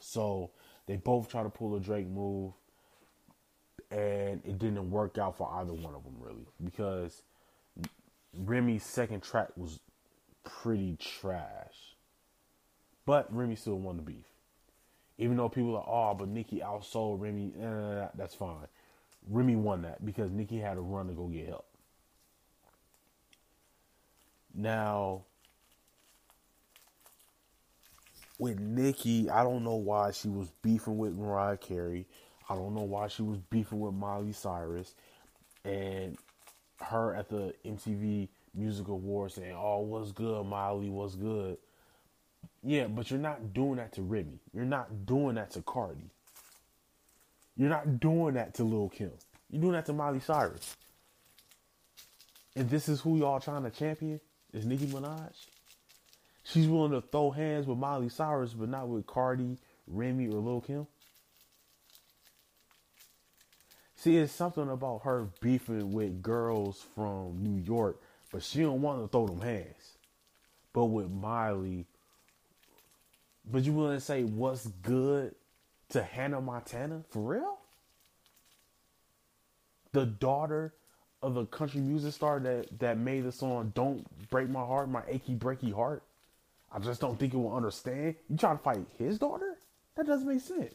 So 0.00 0.50
they 0.86 0.96
both 0.96 1.28
try 1.28 1.42
to 1.42 1.50
pull 1.50 1.76
a 1.76 1.80
Drake 1.80 2.08
move 2.08 2.52
and 3.90 4.42
it 4.44 4.58
didn't 4.58 4.90
work 4.90 5.18
out 5.18 5.36
for 5.36 5.50
either 5.54 5.72
one 5.72 5.94
of 5.94 6.04
them 6.04 6.16
really 6.20 6.46
because 6.62 7.22
Remy's 8.36 8.84
second 8.84 9.22
track 9.22 9.48
was 9.56 9.80
pretty 10.44 10.96
trash. 10.96 11.94
But 13.06 13.34
Remy 13.34 13.56
still 13.56 13.78
won 13.78 13.96
the 13.96 14.02
beef. 14.02 14.26
Even 15.16 15.36
though 15.36 15.48
people 15.48 15.76
are, 15.76 15.84
oh, 15.86 16.14
but 16.14 16.28
Nicki 16.28 16.60
outsold 16.60 17.20
Remy, 17.20 17.54
eh, 17.60 18.08
that's 18.14 18.34
fine. 18.34 18.66
Remy 19.28 19.56
won 19.56 19.82
that 19.82 20.04
because 20.04 20.30
Nicki 20.30 20.58
had 20.58 20.74
to 20.74 20.80
run 20.80 21.08
to 21.08 21.14
go 21.14 21.26
get 21.26 21.48
help. 21.48 21.66
Now, 24.54 25.24
with 28.38 28.58
Nicki, 28.60 29.28
I 29.28 29.42
don't 29.42 29.64
know 29.64 29.74
why 29.74 30.12
she 30.12 30.28
was 30.28 30.48
beefing 30.62 30.96
with 30.96 31.14
Mariah 31.14 31.56
Carey. 31.56 32.06
I 32.48 32.54
don't 32.54 32.74
know 32.74 32.84
why 32.84 33.08
she 33.08 33.22
was 33.22 33.38
beefing 33.50 33.80
with 33.80 33.94
Miley 33.94 34.32
Cyrus. 34.32 34.94
And 35.64 36.16
her 36.80 37.14
at 37.14 37.28
the 37.28 37.52
MTV 37.66 38.28
Music 38.54 38.88
Awards 38.88 39.34
saying, 39.34 39.54
Oh, 39.56 39.80
what's 39.80 40.12
good, 40.12 40.46
Miley, 40.46 40.88
what's 40.88 41.14
good? 41.14 41.58
Yeah, 42.62 42.86
but 42.86 43.10
you're 43.10 43.20
not 43.20 43.52
doing 43.52 43.76
that 43.76 43.92
to 43.94 44.02
Remy. 44.02 44.38
You're 44.54 44.64
not 44.64 45.06
doing 45.06 45.34
that 45.34 45.50
to 45.52 45.62
Cardi. 45.62 46.10
You're 47.56 47.68
not 47.68 48.00
doing 48.00 48.34
that 48.34 48.54
to 48.54 48.64
Lil 48.64 48.88
Kim. 48.88 49.10
You're 49.50 49.60
doing 49.60 49.72
that 49.72 49.86
to 49.86 49.92
Miley 49.92 50.20
Cyrus. 50.20 50.76
And 52.54 52.70
this 52.70 52.88
is 52.88 53.00
who 53.00 53.18
y'all 53.18 53.40
trying 53.40 53.64
to 53.64 53.70
champion? 53.70 54.20
Is 54.52 54.64
Nicki 54.64 54.86
Minaj? 54.86 55.32
She's 56.52 56.66
willing 56.66 56.92
to 56.92 57.02
throw 57.02 57.30
hands 57.30 57.66
with 57.66 57.76
Miley 57.76 58.08
Cyrus, 58.08 58.54
but 58.54 58.70
not 58.70 58.88
with 58.88 59.06
Cardi, 59.06 59.58
Remy, 59.86 60.28
or 60.28 60.40
Lil 60.40 60.62
Kim. 60.62 60.86
See, 63.96 64.16
it's 64.16 64.32
something 64.32 64.70
about 64.70 65.02
her 65.02 65.28
beefing 65.40 65.92
with 65.92 66.22
girls 66.22 66.82
from 66.94 67.42
New 67.42 67.60
York, 67.62 68.00
but 68.32 68.42
she 68.42 68.60
don't 68.62 68.80
want 68.80 69.02
to 69.02 69.08
throw 69.08 69.26
them 69.26 69.42
hands. 69.42 69.98
But 70.72 70.86
with 70.86 71.10
Miley, 71.10 71.84
but 73.44 73.64
you 73.64 73.72
willing 73.74 73.96
to 73.96 74.00
say 74.00 74.24
what's 74.24 74.66
good 74.66 75.34
to 75.90 76.02
Hannah 76.02 76.40
Montana 76.40 77.02
for 77.10 77.34
real? 77.34 77.58
The 79.92 80.06
daughter 80.06 80.72
of 81.22 81.36
a 81.36 81.44
country 81.44 81.80
music 81.80 82.14
star 82.14 82.40
that 82.40 82.78
that 82.78 82.96
made 82.96 83.24
the 83.24 83.32
song 83.32 83.72
"Don't 83.74 84.30
Break 84.30 84.48
My 84.48 84.64
Heart," 84.64 84.88
my 84.88 85.02
achy 85.08 85.34
breaky 85.34 85.74
heart. 85.74 86.02
I 86.70 86.78
just 86.78 87.00
don't 87.00 87.18
think 87.18 87.34
it 87.34 87.36
will 87.36 87.54
understand. 87.54 88.14
You 88.28 88.36
trying 88.36 88.58
to 88.58 88.62
fight 88.62 88.86
his 88.98 89.18
daughter? 89.18 89.56
That 89.96 90.06
doesn't 90.06 90.28
make 90.28 90.40
sense. 90.40 90.74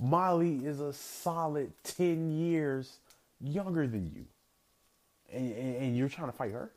Molly 0.00 0.64
is 0.64 0.80
a 0.80 0.92
solid 0.92 1.72
10 1.84 2.32
years 2.32 2.98
younger 3.40 3.86
than 3.86 4.10
you. 4.14 4.24
And, 5.32 5.52
and, 5.52 5.76
and 5.76 5.96
you're 5.96 6.08
trying 6.08 6.28
to 6.28 6.36
fight 6.36 6.52
her? 6.52 6.70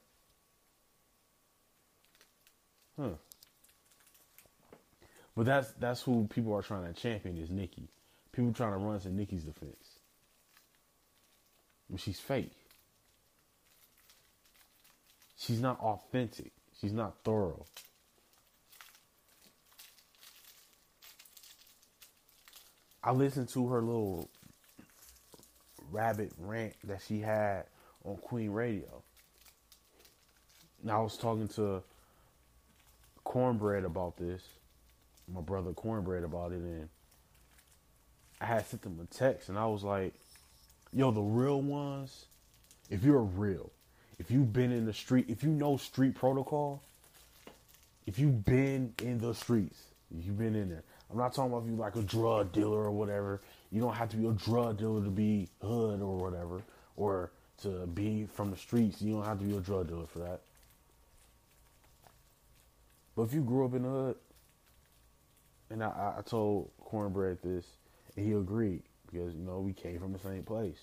Huh. 2.99 3.09
But 5.35 5.45
that's 5.45 5.71
that's 5.71 6.01
who 6.01 6.27
people 6.27 6.53
are 6.53 6.61
trying 6.61 6.85
to 6.85 6.93
champion 6.93 7.37
is 7.37 7.49
Nicki. 7.49 7.89
People 8.31 8.53
trying 8.53 8.71
to 8.71 8.77
run 8.77 8.99
to 9.01 9.09
Nicki's 9.09 9.43
defense. 9.43 9.99
But 11.89 11.99
she's 11.99 12.19
fake. 12.19 12.51
She's 15.37 15.61
not 15.61 15.79
authentic. 15.79 16.51
She's 16.79 16.93
not 16.93 17.23
thorough. 17.23 17.65
I 23.03 23.11
listened 23.11 23.49
to 23.49 23.67
her 23.67 23.81
little 23.81 24.29
rabbit 25.91 26.31
rant 26.39 26.73
that 26.85 27.01
she 27.07 27.19
had 27.19 27.65
on 28.03 28.17
Queen 28.17 28.51
Radio. 28.51 29.03
And 30.81 30.91
I 30.91 30.99
was 30.99 31.17
talking 31.17 31.47
to 31.49 31.83
Cornbread 33.23 33.85
about 33.85 34.17
this, 34.17 34.41
my 35.31 35.41
brother 35.41 35.71
Cornbread 35.73 36.23
about 36.23 36.51
it, 36.51 36.59
and 36.59 36.89
I 38.41 38.45
had 38.45 38.65
sent 38.65 38.81
them 38.81 38.99
a 39.01 39.13
text, 39.13 39.49
and 39.49 39.57
I 39.57 39.65
was 39.65 39.83
like, 39.83 40.13
"Yo, 40.91 41.11
the 41.11 41.21
real 41.21 41.61
ones, 41.61 42.25
if 42.89 43.03
you're 43.03 43.21
real, 43.21 43.71
if 44.19 44.31
you've 44.31 44.53
been 44.53 44.71
in 44.71 44.85
the 44.85 44.93
street, 44.93 45.25
if 45.27 45.43
you 45.43 45.49
know 45.49 45.77
street 45.77 46.15
protocol, 46.15 46.81
if 48.05 48.19
you've 48.19 48.45
been 48.45 48.93
in 49.01 49.19
the 49.19 49.33
streets, 49.33 49.77
you've 50.11 50.37
been 50.37 50.55
in 50.55 50.69
there. 50.69 50.83
I'm 51.11 51.17
not 51.17 51.33
talking 51.33 51.51
about 51.51 51.63
if 51.63 51.69
you 51.69 51.75
like 51.75 51.95
a 51.95 52.01
drug 52.01 52.51
dealer 52.51 52.79
or 52.79 52.91
whatever. 52.91 53.41
You 53.71 53.81
don't 53.81 53.93
have 53.93 54.09
to 54.09 54.17
be 54.17 54.27
a 54.27 54.31
drug 54.31 54.77
dealer 54.77 55.03
to 55.03 55.09
be 55.09 55.49
hood 55.61 56.01
or 56.01 56.17
whatever, 56.17 56.61
or 56.95 57.31
to 57.61 57.85
be 57.87 58.27
from 58.33 58.51
the 58.51 58.57
streets. 58.57 59.01
You 59.01 59.13
don't 59.13 59.25
have 59.25 59.39
to 59.39 59.45
be 59.45 59.55
a 59.55 59.59
drug 59.59 59.87
dealer 59.87 60.07
for 60.07 60.19
that. 60.19 60.41
But 63.15 63.23
if 63.23 63.33
you 63.33 63.41
grew 63.41 63.65
up 63.65 63.73
in 63.73 63.83
the 63.83 63.89
hood, 63.89 64.15
and 65.69 65.83
I, 65.83 66.15
I 66.17 66.21
told 66.21 66.69
Cornbread 66.83 67.39
this, 67.43 67.65
and 68.15 68.25
he 68.25 68.33
agreed 68.33 68.83
because 69.11 69.33
you 69.33 69.43
know 69.43 69.59
we 69.59 69.73
came 69.73 69.99
from 69.99 70.13
the 70.13 70.19
same 70.19 70.43
place 70.43 70.79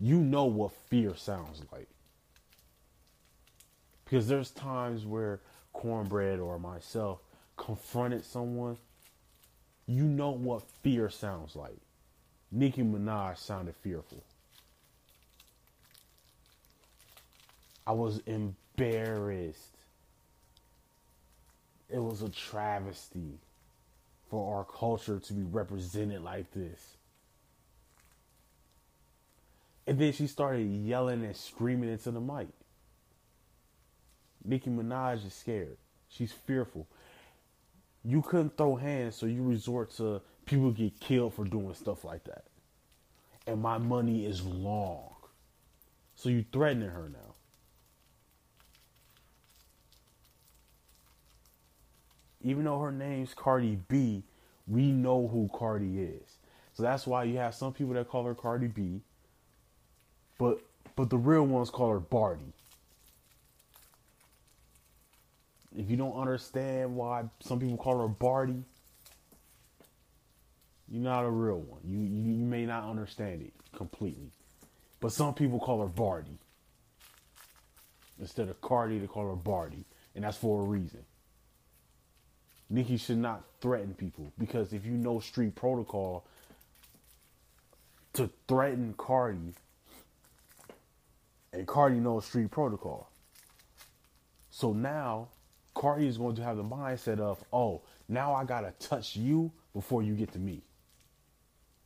you 0.00 0.18
know 0.18 0.44
what 0.44 0.72
fear 0.88 1.14
sounds 1.14 1.62
like. 1.72 1.88
Because 4.04 4.28
there's 4.28 4.50
times 4.50 5.06
where 5.06 5.40
cornbread 5.72 6.38
or 6.38 6.58
myself 6.58 7.20
confronted 7.56 8.24
someone, 8.24 8.76
you 9.86 10.04
know 10.04 10.30
what 10.30 10.62
fear 10.82 11.08
sounds 11.10 11.56
like. 11.56 11.76
Nicki 12.50 12.82
Minaj 12.82 13.38
sounded 13.38 13.74
fearful. 13.76 14.22
I 17.86 17.92
was 17.92 18.20
embarrassed. 18.26 19.76
It 21.90 21.98
was 21.98 22.22
a 22.22 22.28
travesty 22.28 23.38
for 24.30 24.56
our 24.56 24.64
culture 24.64 25.18
to 25.18 25.32
be 25.32 25.42
represented 25.42 26.22
like 26.22 26.50
this. 26.52 26.96
And 29.86 29.98
then 29.98 30.12
she 30.12 30.26
started 30.26 30.64
yelling 30.64 31.24
and 31.24 31.36
screaming 31.36 31.90
into 31.90 32.10
the 32.10 32.20
mic. 32.20 32.48
Nicki 34.44 34.70
Minaj 34.70 35.26
is 35.26 35.34
scared. 35.34 35.76
She's 36.08 36.32
fearful. 36.32 36.86
You 38.04 38.22
couldn't 38.22 38.56
throw 38.56 38.76
hands, 38.76 39.16
so 39.16 39.26
you 39.26 39.42
resort 39.42 39.90
to 39.96 40.20
people 40.46 40.70
get 40.70 41.00
killed 41.00 41.34
for 41.34 41.44
doing 41.44 41.74
stuff 41.74 42.04
like 42.04 42.24
that. 42.24 42.44
And 43.46 43.60
my 43.60 43.78
money 43.78 44.26
is 44.26 44.44
long. 44.44 45.10
So 46.14 46.28
you 46.28 46.44
threatening 46.52 46.90
her 46.90 47.10
now. 47.10 47.34
Even 52.42 52.64
though 52.64 52.78
her 52.78 52.92
name's 52.92 53.32
Cardi 53.34 53.78
B, 53.88 54.22
we 54.66 54.92
know 54.92 55.28
who 55.28 55.50
Cardi 55.52 56.00
is. 56.00 56.36
So 56.74 56.82
that's 56.82 57.06
why 57.06 57.24
you 57.24 57.38
have 57.38 57.54
some 57.54 57.72
people 57.72 57.94
that 57.94 58.08
call 58.08 58.24
her 58.24 58.34
Cardi 58.34 58.66
B 58.66 59.00
but 60.38 60.60
but 60.96 61.10
the 61.10 61.18
real 61.18 61.46
ones 61.46 61.70
call 61.70 61.90
her 61.90 62.00
Bardi. 62.00 62.52
If 65.76 65.90
you 65.90 65.96
don't 65.96 66.16
understand 66.16 66.94
why 66.94 67.24
some 67.40 67.58
people 67.58 67.76
call 67.76 68.00
her 68.00 68.08
Bardi, 68.08 68.62
you're 70.88 71.02
not 71.02 71.24
a 71.24 71.30
real 71.30 71.60
one. 71.60 71.80
You, 71.84 71.98
you 71.98 72.38
you 72.38 72.44
may 72.44 72.64
not 72.64 72.84
understand 72.84 73.42
it 73.42 73.52
completely. 73.76 74.30
But 75.00 75.12
some 75.12 75.34
people 75.34 75.58
call 75.58 75.80
her 75.80 75.88
Bardi. 75.88 76.38
Instead 78.20 78.48
of 78.48 78.60
Cardi, 78.60 78.98
they 78.98 79.06
call 79.06 79.28
her 79.28 79.36
Bardi. 79.36 79.84
And 80.14 80.24
that's 80.24 80.36
for 80.36 80.62
a 80.62 80.64
reason. 80.64 81.04
Nicki 82.70 82.96
should 82.96 83.18
not 83.18 83.42
threaten 83.60 83.94
people 83.94 84.32
because 84.38 84.72
if 84.72 84.86
you 84.86 84.92
know 84.92 85.20
street 85.20 85.54
protocol, 85.54 86.24
to 88.14 88.30
threaten 88.48 88.94
Cardi, 88.96 89.54
and 91.54 91.66
Cardi 91.66 91.96
knows 91.96 92.26
street 92.26 92.50
protocol. 92.50 93.10
So 94.50 94.72
now, 94.72 95.28
Cardi 95.74 96.06
is 96.06 96.18
going 96.18 96.36
to 96.36 96.42
have 96.42 96.56
the 96.56 96.64
mindset 96.64 97.18
of, 97.18 97.42
oh, 97.52 97.82
now 98.08 98.34
I 98.34 98.44
gotta 98.44 98.72
touch 98.78 99.16
you 99.16 99.50
before 99.72 100.02
you 100.02 100.14
get 100.14 100.32
to 100.32 100.38
me, 100.38 100.62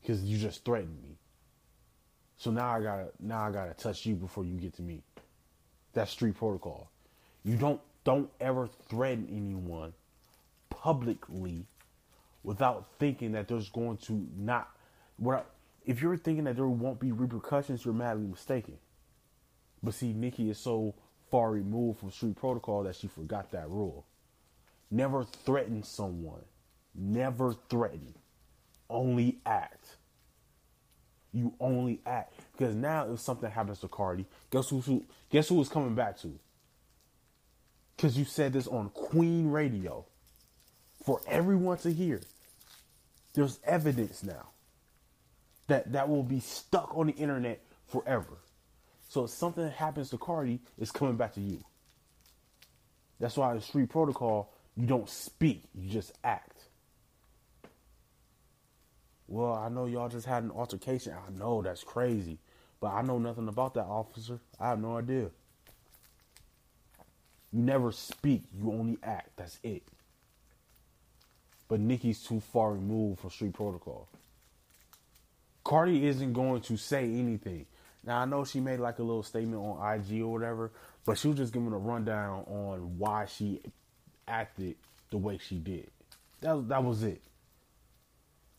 because 0.00 0.22
you 0.24 0.38
just 0.38 0.64
threatened 0.64 1.02
me. 1.02 1.18
So 2.36 2.50
now 2.50 2.70
I 2.70 2.80
gotta 2.80 3.08
now 3.20 3.42
I 3.42 3.50
gotta 3.50 3.74
touch 3.74 4.06
you 4.06 4.14
before 4.14 4.44
you 4.44 4.54
get 4.56 4.74
to 4.74 4.82
me. 4.82 5.02
That's 5.92 6.10
street 6.10 6.36
protocol. 6.36 6.90
You 7.44 7.56
don't 7.56 7.80
don't 8.04 8.30
ever 8.40 8.68
threaten 8.88 9.28
anyone 9.30 9.92
publicly 10.70 11.66
without 12.44 12.86
thinking 12.98 13.32
that 13.32 13.48
there's 13.48 13.68
going 13.70 13.96
to 13.98 14.26
not 14.36 14.70
what 15.16 15.50
if 15.84 16.02
you're 16.02 16.16
thinking 16.16 16.44
that 16.44 16.56
there 16.56 16.68
won't 16.68 17.00
be 17.00 17.12
repercussions, 17.12 17.84
you're 17.84 17.94
madly 17.94 18.26
mistaken. 18.26 18.76
But 19.82 19.94
see, 19.94 20.12
Nicki 20.12 20.50
is 20.50 20.58
so 20.58 20.94
far 21.30 21.50
removed 21.50 22.00
from 22.00 22.10
street 22.10 22.36
protocol 22.36 22.84
that 22.84 22.96
she 22.96 23.06
forgot 23.06 23.50
that 23.52 23.68
rule. 23.68 24.06
Never 24.90 25.24
threaten 25.24 25.82
someone. 25.82 26.42
Never 26.94 27.54
threaten. 27.68 28.14
Only 28.88 29.38
act. 29.44 29.96
You 31.32 31.54
only 31.60 32.00
act. 32.06 32.32
Because 32.56 32.74
now 32.74 33.12
if 33.12 33.20
something 33.20 33.50
happens 33.50 33.80
to 33.80 33.88
Cardi, 33.88 34.24
guess 34.50 34.68
who, 34.70 34.80
who 34.80 35.04
guess 35.30 35.48
who 35.48 35.60
is 35.60 35.68
coming 35.68 35.94
back 35.94 36.18
to? 36.20 36.38
Because 37.96 38.16
you 38.16 38.24
said 38.24 38.52
this 38.52 38.66
on 38.66 38.90
Queen 38.90 39.50
Radio 39.50 40.06
for 41.04 41.20
everyone 41.26 41.78
to 41.78 41.92
hear. 41.92 42.20
There's 43.34 43.58
evidence 43.64 44.22
now 44.22 44.48
that 45.66 45.92
that 45.92 46.08
will 46.08 46.22
be 46.22 46.40
stuck 46.40 46.96
on 46.96 47.08
the 47.08 47.12
internet 47.14 47.60
forever. 47.86 48.38
So 49.08 49.24
if 49.24 49.30
something 49.30 49.70
happens 49.70 50.10
to 50.10 50.18
Cardi, 50.18 50.60
it's 50.78 50.92
coming 50.92 51.16
back 51.16 51.34
to 51.34 51.40
you. 51.40 51.64
That's 53.18 53.36
why 53.36 53.54
in 53.54 53.60
street 53.60 53.88
protocol, 53.88 54.52
you 54.76 54.86
don't 54.86 55.08
speak, 55.08 55.62
you 55.74 55.90
just 55.90 56.12
act. 56.22 56.58
Well, 59.26 59.54
I 59.54 59.68
know 59.68 59.86
y'all 59.86 60.08
just 60.08 60.26
had 60.26 60.42
an 60.42 60.50
altercation. 60.50 61.12
I 61.14 61.38
know 61.38 61.62
that's 61.62 61.82
crazy, 61.82 62.38
but 62.80 62.88
I 62.88 63.02
know 63.02 63.18
nothing 63.18 63.48
about 63.48 63.74
that 63.74 63.84
officer. 63.84 64.38
I 64.60 64.68
have 64.70 64.80
no 64.80 64.96
idea. 64.96 65.30
You 67.52 67.62
never 67.62 67.92
speak, 67.92 68.42
you 68.56 68.70
only 68.70 68.98
act. 69.02 69.30
That's 69.36 69.58
it. 69.62 69.82
But 71.66 71.80
Nicki's 71.80 72.22
too 72.22 72.40
far 72.40 72.72
removed 72.72 73.20
from 73.20 73.30
street 73.30 73.54
protocol. 73.54 74.08
Cardi 75.64 76.06
isn't 76.06 76.32
going 76.32 76.62
to 76.62 76.76
say 76.76 77.04
anything. 77.04 77.66
Now 78.04 78.18
I 78.20 78.24
know 78.24 78.44
she 78.44 78.60
made 78.60 78.80
like 78.80 78.98
a 78.98 79.02
little 79.02 79.22
statement 79.22 79.62
on 79.62 79.94
IG 79.94 80.22
or 80.22 80.28
whatever, 80.28 80.72
but 81.04 81.18
she 81.18 81.28
was 81.28 81.36
just 81.36 81.52
giving 81.52 81.72
a 81.72 81.78
rundown 81.78 82.44
on 82.46 82.98
why 82.98 83.26
she 83.26 83.60
acted 84.26 84.76
the 85.10 85.18
way 85.18 85.38
she 85.38 85.56
did. 85.56 85.90
That 86.40 86.68
that 86.68 86.84
was 86.84 87.02
it. 87.02 87.22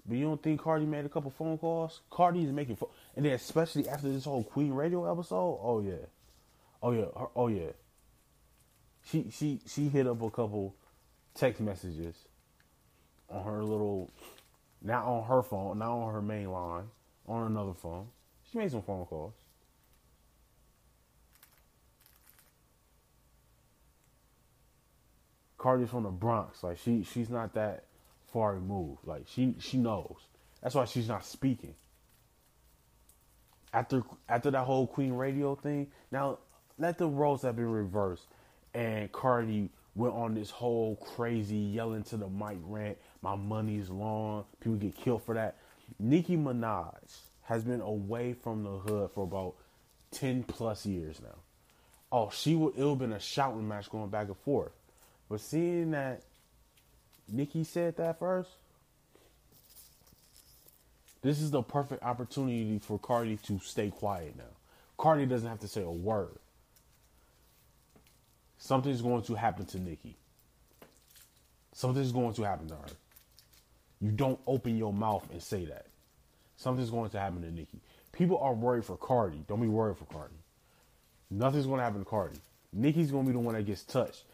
But 0.05 0.17
you 0.17 0.25
don't 0.25 0.41
think 0.41 0.61
Cardi 0.61 0.85
made 0.85 1.05
a 1.05 1.09
couple 1.09 1.29
phone 1.29 1.57
calls? 1.57 2.01
Cardi 2.09 2.43
is 2.43 2.51
making 2.51 2.77
and 3.15 3.25
then 3.25 3.33
especially 3.33 3.87
after 3.87 4.09
this 4.09 4.25
whole 4.25 4.43
Queen 4.43 4.73
Radio 4.73 5.09
episode. 5.11 5.59
Oh 5.61 5.81
yeah, 5.81 6.05
oh 6.81 6.91
yeah, 6.91 7.05
her, 7.17 7.27
oh 7.35 7.47
yeah. 7.47 7.71
She 9.03 9.27
she 9.31 9.61
she 9.67 9.87
hit 9.87 10.07
up 10.07 10.21
a 10.21 10.29
couple 10.29 10.75
text 11.35 11.61
messages 11.61 12.15
on 13.29 13.43
her 13.45 13.63
little, 13.63 14.09
not 14.81 15.05
on 15.05 15.23
her 15.25 15.43
phone, 15.43 15.79
not 15.79 15.91
on 15.91 16.13
her 16.13 16.21
main 16.21 16.51
line, 16.51 16.85
on 17.27 17.47
another 17.47 17.73
phone. 17.73 18.07
She 18.51 18.57
made 18.57 18.71
some 18.71 18.81
phone 18.81 19.05
calls. 19.05 19.33
Cardi's 25.57 25.89
from 25.89 26.03
the 26.03 26.09
Bronx. 26.09 26.63
Like 26.63 26.77
she 26.79 27.03
she's 27.03 27.29
not 27.29 27.53
that 27.53 27.83
far 28.33 28.55
removed. 28.55 29.05
Like 29.05 29.25
she 29.27 29.55
she 29.59 29.77
knows. 29.77 30.15
That's 30.63 30.73
why 30.73 30.85
she's 30.85 31.07
not 31.07 31.25
speaking. 31.25 31.75
After 33.71 34.03
after 34.27 34.49
that 34.51 34.63
whole 34.63 34.87
Queen 34.87 35.13
Radio 35.13 35.55
thing, 35.55 35.91
now 36.11 36.39
let 36.79 36.97
the 36.97 37.07
roles 37.07 37.43
have 37.43 37.57
been 37.57 37.71
reversed, 37.71 38.25
and 38.73 39.11
Cardi 39.11 39.69
went 39.95 40.15
on 40.15 40.33
this 40.33 40.49
whole 40.49 40.95
crazy 40.95 41.57
yelling 41.57 42.03
to 42.03 42.17
the 42.17 42.27
mic 42.27 42.57
rant. 42.63 42.97
My 43.21 43.35
money's 43.35 43.89
long. 43.89 44.45
People 44.61 44.77
get 44.77 44.95
killed 44.95 45.23
for 45.23 45.35
that. 45.35 45.57
Nicki 45.99 46.37
Minaj 46.37 46.95
has 47.49 47.63
been 47.63 47.81
away 47.81 48.33
from 48.33 48.63
the 48.63 48.69
hood 48.69 49.09
for 49.15 49.23
about 49.23 49.55
ten 50.11 50.43
plus 50.43 50.85
years 50.85 51.19
now. 51.19 51.35
Oh, 52.11 52.29
she 52.29 52.55
would 52.55 52.75
it 52.77 52.83
would 52.83 52.89
have 52.89 52.99
been 52.99 53.13
a 53.13 53.19
shouting 53.19 53.67
match 53.67 53.89
going 53.89 54.09
back 54.09 54.27
and 54.27 54.37
forth. 54.37 54.71
But 55.27 55.41
seeing 55.41 55.91
that 55.91 56.21
Nicki 57.27 57.63
said 57.63 57.97
that 57.97 58.19
first, 58.19 58.51
this 61.23 61.41
is 61.41 61.49
the 61.49 61.63
perfect 61.63 62.03
opportunity 62.03 62.77
for 62.77 62.99
Cardi 62.99 63.37
to 63.37 63.59
stay 63.63 63.89
quiet 63.89 64.37
now. 64.37 64.43
Cardi 64.97 65.25
doesn't 65.25 65.49
have 65.49 65.59
to 65.61 65.67
say 65.67 65.81
a 65.81 65.89
word. 65.89 66.37
Something's 68.59 69.01
going 69.01 69.23
to 69.23 69.33
happen 69.33 69.65
to 69.67 69.79
Nicki. 69.79 70.17
Something's 71.73 72.11
going 72.11 72.33
to 72.35 72.43
happen 72.43 72.67
to 72.67 72.75
her. 72.75 72.89
You 74.01 74.11
don't 74.11 74.39
open 74.45 74.77
your 74.77 74.93
mouth 74.93 75.27
and 75.31 75.41
say 75.41 75.65
that. 75.65 75.87
Something's 76.59 76.89
going 76.89 77.09
to 77.09 77.19
happen 77.19 77.41
to 77.41 77.51
Nicki. 77.51 77.79
People 78.11 78.37
are 78.39 78.53
worried 78.53 78.83
for 78.83 78.97
Cardi. 78.97 79.45
Don't 79.47 79.61
be 79.61 79.67
worried 79.67 79.97
for 79.97 80.05
Cardi. 80.05 80.35
Nothing's 81.31 81.65
going 81.65 81.77
to 81.77 81.83
happen 81.83 81.99
to 81.99 82.05
Cardi. 82.05 82.35
Nicki's 82.73 83.11
going 83.11 83.23
to 83.23 83.29
be 83.29 83.33
the 83.33 83.39
one 83.39 83.55
that 83.55 83.65
gets 83.65 83.83
touched 83.83 84.25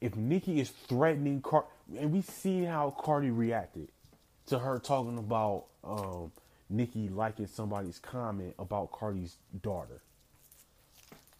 if 0.00 0.14
Nicki 0.16 0.60
is 0.60 0.70
threatening 0.70 1.42
Cardi, 1.42 1.66
and 1.98 2.12
we 2.12 2.22
seen 2.22 2.64
how 2.64 2.90
Cardi 2.90 3.30
reacted 3.30 3.88
to 4.46 4.58
her 4.58 4.78
talking 4.78 5.18
about 5.18 5.64
um, 5.84 6.30
Nicki 6.68 7.08
liking 7.08 7.48
somebody's 7.48 7.98
comment 7.98 8.54
about 8.58 8.92
Cardi's 8.92 9.36
daughter. 9.62 10.00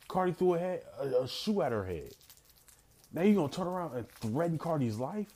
Cardi 0.09 0.33
threw 0.33 0.54
a, 0.54 0.59
head, 0.59 0.83
a, 1.00 1.22
a 1.22 1.28
shoe 1.28 1.62
at 1.62 1.70
her 1.70 1.87
head. 1.87 2.12
Now 3.12 3.22
you're 3.22 3.37
gonna 3.37 3.52
turn 3.52 3.68
around 3.68 3.94
and 3.94 4.09
threaten 4.11 4.59
Cardi's 4.59 4.98
life, 4.98 5.28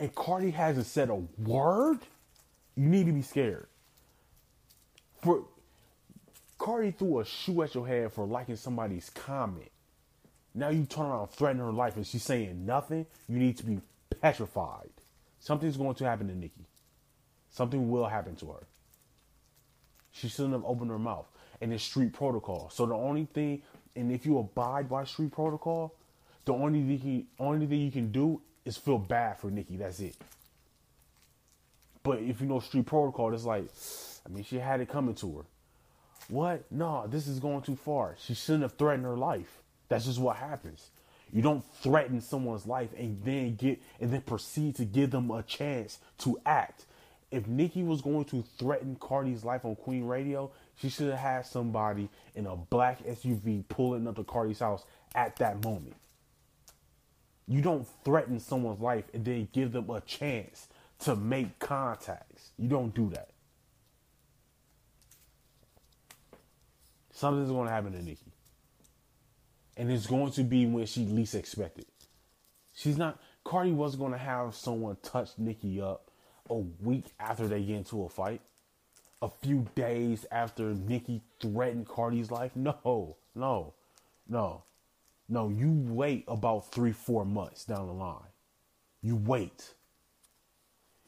and 0.00 0.14
Cardi 0.14 0.50
hasn't 0.50 0.86
said 0.86 1.10
a 1.10 1.22
word. 1.42 1.98
You 2.78 2.86
need 2.86 3.06
to 3.06 3.12
be 3.12 3.22
scared. 3.22 3.66
For 5.20 5.42
Cardi 6.58 6.92
threw 6.92 7.18
a 7.18 7.24
shoe 7.24 7.62
at 7.62 7.74
your 7.74 7.84
head 7.84 8.12
for 8.12 8.24
liking 8.24 8.54
somebody's 8.54 9.10
comment. 9.10 9.72
Now 10.54 10.68
you 10.68 10.84
turn 10.84 11.06
around 11.06 11.30
threatening 11.30 11.66
her 11.66 11.72
life 11.72 11.96
and 11.96 12.06
she's 12.06 12.22
saying 12.22 12.64
nothing. 12.64 13.04
You 13.28 13.40
need 13.40 13.58
to 13.58 13.66
be 13.66 13.80
petrified. 14.20 14.90
Something's 15.40 15.76
going 15.76 15.96
to 15.96 16.04
happen 16.04 16.28
to 16.28 16.36
Nicki. 16.36 16.66
Something 17.50 17.90
will 17.90 18.06
happen 18.06 18.36
to 18.36 18.46
her. 18.52 18.66
She 20.12 20.28
shouldn't 20.28 20.54
have 20.54 20.64
opened 20.64 20.92
her 20.92 21.00
mouth. 21.00 21.26
And 21.60 21.72
it's 21.72 21.82
street 21.82 22.12
protocol. 22.12 22.70
So 22.72 22.86
the 22.86 22.94
only 22.94 23.24
thing, 23.24 23.62
and 23.96 24.12
if 24.12 24.24
you 24.24 24.38
abide 24.38 24.88
by 24.88 25.02
street 25.02 25.32
protocol, 25.32 25.96
the 26.44 26.52
only 26.52 26.96
thing, 26.96 27.26
only 27.40 27.66
thing 27.66 27.80
you 27.80 27.90
can 27.90 28.12
do 28.12 28.40
is 28.64 28.76
feel 28.76 28.98
bad 28.98 29.38
for 29.38 29.50
Nicki. 29.50 29.76
That's 29.76 29.98
it. 29.98 30.14
But 32.08 32.20
if 32.20 32.40
you 32.40 32.46
know 32.46 32.58
street 32.60 32.86
protocol, 32.86 33.34
it's 33.34 33.44
like, 33.44 33.66
I 34.24 34.32
mean, 34.32 34.42
she 34.42 34.56
had 34.56 34.80
it 34.80 34.88
coming 34.88 35.14
to 35.16 35.30
her. 35.36 35.44
What? 36.28 36.64
No, 36.72 37.06
this 37.06 37.26
is 37.26 37.38
going 37.38 37.60
too 37.60 37.76
far. 37.76 38.16
She 38.18 38.32
shouldn't 38.32 38.62
have 38.62 38.72
threatened 38.78 39.04
her 39.04 39.18
life. 39.18 39.58
That's 39.90 40.06
just 40.06 40.18
what 40.18 40.36
happens. 40.36 40.88
You 41.30 41.42
don't 41.42 41.62
threaten 41.82 42.22
someone's 42.22 42.66
life 42.66 42.88
and 42.96 43.22
then 43.24 43.56
get 43.56 43.82
and 44.00 44.10
then 44.10 44.22
proceed 44.22 44.76
to 44.76 44.86
give 44.86 45.10
them 45.10 45.30
a 45.30 45.42
chance 45.42 45.98
to 46.20 46.40
act. 46.46 46.86
If 47.30 47.46
Nicki 47.46 47.82
was 47.82 48.00
going 48.00 48.24
to 48.26 48.42
threaten 48.58 48.96
Cardi's 48.98 49.44
life 49.44 49.66
on 49.66 49.76
Queen 49.76 50.06
Radio, 50.06 50.50
she 50.76 50.88
should 50.88 51.10
have 51.10 51.18
had 51.18 51.44
somebody 51.44 52.08
in 52.34 52.46
a 52.46 52.56
black 52.56 53.04
SUV 53.04 53.68
pulling 53.68 54.08
up 54.08 54.16
to 54.16 54.24
Cardi's 54.24 54.60
house 54.60 54.82
at 55.14 55.36
that 55.36 55.62
moment. 55.62 55.96
You 57.46 57.60
don't 57.60 57.86
threaten 58.02 58.40
someone's 58.40 58.80
life 58.80 59.04
and 59.12 59.26
then 59.26 59.48
give 59.52 59.72
them 59.72 59.90
a 59.90 60.00
chance 60.00 60.68
to 61.00 61.16
make 61.16 61.58
contacts. 61.58 62.50
You 62.58 62.68
don't 62.68 62.94
do 62.94 63.10
that. 63.10 63.30
Something's 67.12 67.50
going 67.50 67.66
to 67.66 67.72
happen 67.72 67.92
to 67.92 68.02
Nicki 68.02 68.32
and 69.78 69.90
it's 69.92 70.06
going 70.06 70.32
to 70.32 70.42
be 70.42 70.66
when 70.66 70.84
she 70.84 71.06
least 71.06 71.34
expected. 71.34 71.86
She's 72.74 72.98
not. 72.98 73.18
Cardi 73.44 73.70
wasn't 73.70 74.00
going 74.00 74.12
to 74.12 74.18
have 74.18 74.54
someone 74.54 74.96
touch 75.02 75.30
Nicki 75.38 75.80
up 75.80 76.10
a 76.50 76.56
week 76.56 77.06
after 77.18 77.46
they 77.46 77.62
get 77.62 77.76
into 77.76 78.02
a 78.02 78.08
fight, 78.08 78.42
a 79.22 79.28
few 79.28 79.66
days 79.74 80.26
after 80.30 80.74
Nicki 80.74 81.22
threatened 81.40 81.88
Cardi's 81.88 82.30
life. 82.30 82.52
No, 82.56 83.16
no, 83.34 83.74
no, 84.28 84.64
no. 85.28 85.48
You 85.48 85.70
wait 85.70 86.24
about 86.28 86.72
three, 86.72 86.92
four 86.92 87.24
months 87.24 87.64
down 87.64 87.86
the 87.86 87.92
line. 87.92 88.20
You 89.00 89.16
wait. 89.16 89.74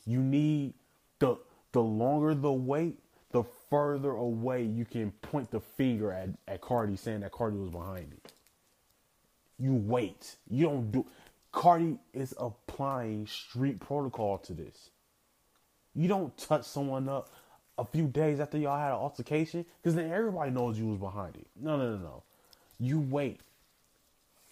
You 0.07 0.21
need 0.21 0.75
the 1.19 1.37
the 1.73 1.83
longer 1.83 2.35
the 2.35 2.53
wait, 2.53 2.99
the 3.33 3.45
further 3.71 4.11
away 4.11 4.65
you 4.65 4.85
can 4.85 5.13
point 5.23 5.51
the 5.51 5.61
finger 5.61 6.13
at, 6.13 6.31
at 6.49 6.61
Cardi 6.61 6.97
saying 6.97 7.21
that 7.21 7.33
Cardi 7.33 7.57
was 7.57 7.71
behind 7.71 8.13
it. 8.13 8.33
You 9.59 9.75
wait. 9.75 10.37
You 10.49 10.67
don't 10.67 10.91
do 10.91 11.07
Cardi 11.53 11.99
is 12.13 12.35
applying 12.39 13.27
street 13.27 13.81
protocol 13.81 14.39
to 14.39 14.55
this. 14.55 14.91
You 15.95 16.09
don't 16.09 16.37
touch 16.37 16.65
someone 16.65 17.09
up 17.09 17.31
a 17.77 17.85
few 17.85 18.07
days 18.07 18.41
after 18.41 18.59
y'all 18.59 18.79
had 18.79 18.89
an 18.91 18.99
altercation 18.99 19.65
because 19.83 19.95
then 19.95 20.11
everybody 20.13 20.51
knows 20.51 20.79
you 20.79 20.87
was 20.87 20.99
behind 20.99 21.37
it. 21.37 21.47
No, 21.57 21.77
no, 21.77 21.97
no, 21.97 21.99
no. 21.99 22.23
You 22.79 23.01
wait 23.01 23.41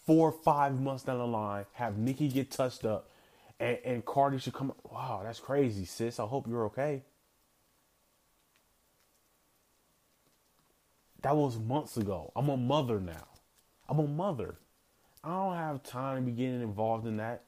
four 0.08 0.30
or 0.30 0.32
five 0.32 0.80
months 0.80 1.04
down 1.04 1.18
the 1.18 1.26
line, 1.26 1.66
have 1.74 1.98
Nicki 1.98 2.28
get 2.28 2.50
touched 2.50 2.87
up, 2.87 3.11
and, 3.60 3.78
and 3.84 4.04
Cardi 4.04 4.38
should 4.38 4.54
come. 4.54 4.72
Wow, 4.90 5.22
that's 5.24 5.40
crazy, 5.40 5.84
sis. 5.84 6.20
I 6.20 6.26
hope 6.26 6.46
you're 6.48 6.66
okay. 6.66 7.02
That 11.22 11.36
was 11.36 11.58
months 11.58 11.96
ago. 11.96 12.32
I'm 12.36 12.48
a 12.48 12.56
mother 12.56 13.00
now. 13.00 13.26
I'm 13.88 13.98
a 13.98 14.06
mother. 14.06 14.56
I 15.24 15.30
don't 15.30 15.56
have 15.56 15.82
time 15.82 16.16
to 16.16 16.22
be 16.22 16.32
getting 16.32 16.62
involved 16.62 17.06
in 17.06 17.16
that. 17.16 17.42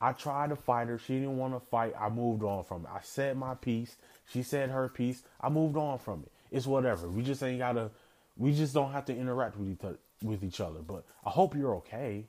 I 0.00 0.12
tried 0.12 0.50
to 0.50 0.56
fight 0.56 0.88
her. 0.88 0.98
She 0.98 1.14
didn't 1.14 1.38
want 1.38 1.54
to 1.54 1.60
fight. 1.60 1.94
I 1.98 2.10
moved 2.10 2.42
on 2.42 2.64
from 2.64 2.82
it. 2.82 2.90
I 2.92 3.00
said 3.02 3.38
my 3.38 3.54
piece. 3.54 3.96
She 4.30 4.42
said 4.42 4.70
her 4.70 4.88
piece. 4.88 5.22
I 5.40 5.48
moved 5.48 5.76
on 5.76 5.98
from 5.98 6.24
it. 6.24 6.32
It's 6.50 6.66
whatever. 6.66 7.08
We 7.08 7.22
just 7.22 7.42
ain't 7.42 7.58
gotta. 7.58 7.90
We 8.36 8.52
just 8.52 8.74
don't 8.74 8.92
have 8.92 9.06
to 9.06 9.16
interact 9.16 9.56
with 9.56 9.70
each 9.70 9.82
other. 9.82 9.98
With 10.22 10.44
each 10.44 10.60
other. 10.60 10.80
But 10.80 11.04
I 11.24 11.30
hope 11.30 11.56
you're 11.56 11.76
okay. 11.76 12.26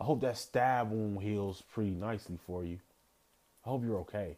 I 0.00 0.04
hope 0.04 0.20
that 0.20 0.36
stab 0.38 0.90
wound 0.90 1.22
heals 1.22 1.62
pretty 1.72 1.90
nicely 1.90 2.38
for 2.46 2.64
you. 2.64 2.78
I 3.64 3.70
hope 3.70 3.82
you're 3.84 3.98
okay. 3.98 4.36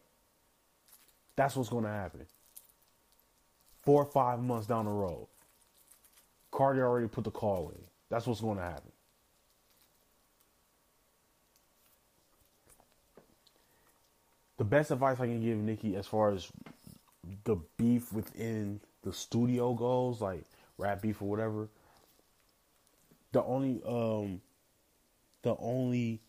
That's 1.37 1.57
what's 1.57 1.69
gonna 1.69 1.89
happen. 1.89 2.27
Four 3.83 4.03
or 4.03 4.11
five 4.11 4.41
months 4.41 4.67
down 4.67 4.87
the 4.87 4.91
road, 4.91 5.29
Cardi 6.51 6.81
already 6.81 7.09
put 7.09 7.25
the 7.25 7.31
call 7.31 7.71
in. 7.71 7.83
That's 8.09 8.27
what's 8.27 8.41
gonna 8.41 8.63
happen. 8.63 8.93
the 14.61 14.65
best 14.65 14.91
advice 14.91 15.19
I 15.19 15.25
can 15.25 15.41
give 15.41 15.57
Nicki 15.57 15.97
as 15.97 16.07
far 16.07 16.33
as 16.33 16.53
the 17.45 17.57
beef 17.79 18.13
within 18.13 18.79
the 19.03 19.11
studio 19.11 19.73
goes, 19.73 20.21
like 20.21 20.45
rap 20.77 21.01
beef 21.01 21.23
or 21.23 21.31
whatever. 21.31 21.71
The 23.33 23.43
only 23.43 23.81
um 23.89 24.43
the 25.43 25.57
only 25.59 26.21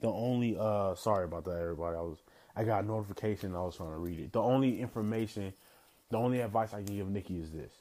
the 0.00 0.08
only 0.08 0.56
uh 0.58 0.94
sorry 0.94 1.24
about 1.24 1.44
that 1.44 1.58
everybody. 1.60 1.96
I 1.96 2.00
was 2.00 2.18
I 2.54 2.64
got 2.64 2.84
a 2.84 2.86
notification 2.86 3.54
I 3.54 3.62
was 3.62 3.76
trying 3.76 3.92
to 3.92 3.98
read 3.98 4.18
it. 4.18 4.32
The 4.32 4.42
only 4.42 4.80
information 4.80 5.52
the 6.10 6.18
only 6.18 6.40
advice 6.40 6.74
I 6.74 6.82
can 6.82 6.96
give 6.96 7.08
Nicki 7.08 7.38
is 7.38 7.50
this. 7.50 7.72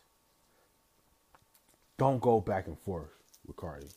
Don't 1.98 2.22
go 2.22 2.40
back 2.40 2.68
and 2.68 2.80
forth 2.80 3.12
with 3.46 3.58
Cardi. 3.58 3.88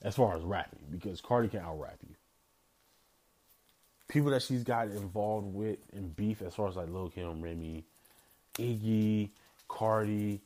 As 0.00 0.14
far 0.14 0.36
as 0.36 0.42
rapping, 0.42 0.78
because 0.90 1.20
Cardi 1.20 1.48
can 1.48 1.60
out 1.60 1.80
rap 1.80 1.98
you 2.08 2.14
people 4.08 4.30
that 4.30 4.42
she's 4.42 4.64
got 4.64 4.88
involved 4.88 5.54
with 5.54 5.78
in 5.92 6.08
beef, 6.08 6.42
as 6.42 6.54
far 6.54 6.68
as 6.68 6.76
like 6.76 6.88
Lil 6.88 7.10
Kim, 7.10 7.40
Remy, 7.42 7.84
Iggy, 8.54 9.30
Cardi, 9.68 10.40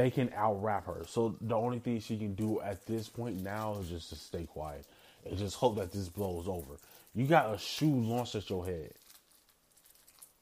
they 0.00 0.10
can 0.10 0.32
out 0.34 0.62
rap 0.62 0.86
her. 0.86 1.02
So 1.06 1.36
the 1.42 1.54
only 1.54 1.78
thing 1.78 2.00
she 2.00 2.16
can 2.16 2.34
do 2.34 2.58
at 2.62 2.86
this 2.86 3.06
point 3.10 3.42
now 3.42 3.76
is 3.80 3.90
just 3.90 4.08
to 4.08 4.16
stay 4.16 4.44
quiet 4.44 4.86
and 5.26 5.36
just 5.36 5.56
hope 5.56 5.76
that 5.76 5.92
this 5.92 6.08
blows 6.08 6.48
over. 6.48 6.78
You 7.14 7.26
got 7.26 7.54
a 7.54 7.58
shoe 7.58 7.94
launched 7.94 8.34
at 8.34 8.48
your 8.48 8.64
head. 8.64 8.92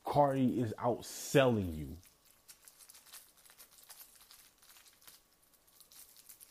Cardi 0.04 0.60
is 0.60 0.72
outselling 0.74 1.76
you. 1.76 1.96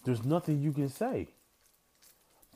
There's 0.04 0.26
nothing 0.26 0.62
you 0.62 0.74
can 0.74 0.90
say. 0.90 1.30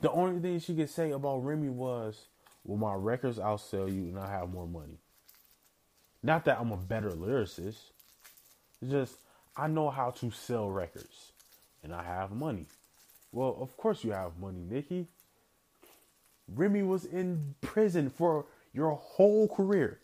The 0.02 0.10
only 0.10 0.38
thing 0.38 0.60
she 0.60 0.74
could 0.74 0.90
say 0.90 1.12
about 1.12 1.44
Remy 1.44 1.70
was 1.70 2.26
Will 2.64 2.76
my 2.76 2.94
records 2.94 3.38
outsell 3.38 3.92
you 3.92 4.02
and 4.02 4.18
I 4.18 4.30
have 4.30 4.50
more 4.50 4.68
money? 4.68 4.98
Not 6.22 6.44
that 6.44 6.60
I'm 6.60 6.72
a 6.72 6.76
better 6.76 7.10
lyricist. 7.10 7.78
It's 8.80 8.90
just 8.90 9.16
I 9.56 9.66
know 9.66 9.90
how 9.90 10.10
to 10.10 10.30
sell 10.30 10.70
records 10.70 11.32
and 11.82 11.94
I 11.94 12.02
have 12.02 12.30
money. 12.32 12.66
Well, 13.32 13.56
of 13.60 13.76
course 13.76 14.04
you 14.04 14.12
have 14.12 14.38
money, 14.38 14.64
Nicki. 14.68 15.06
Remy 16.54 16.82
was 16.82 17.04
in 17.04 17.54
prison 17.60 18.10
for 18.10 18.46
your 18.72 18.92
whole 18.92 19.48
career. 19.48 19.98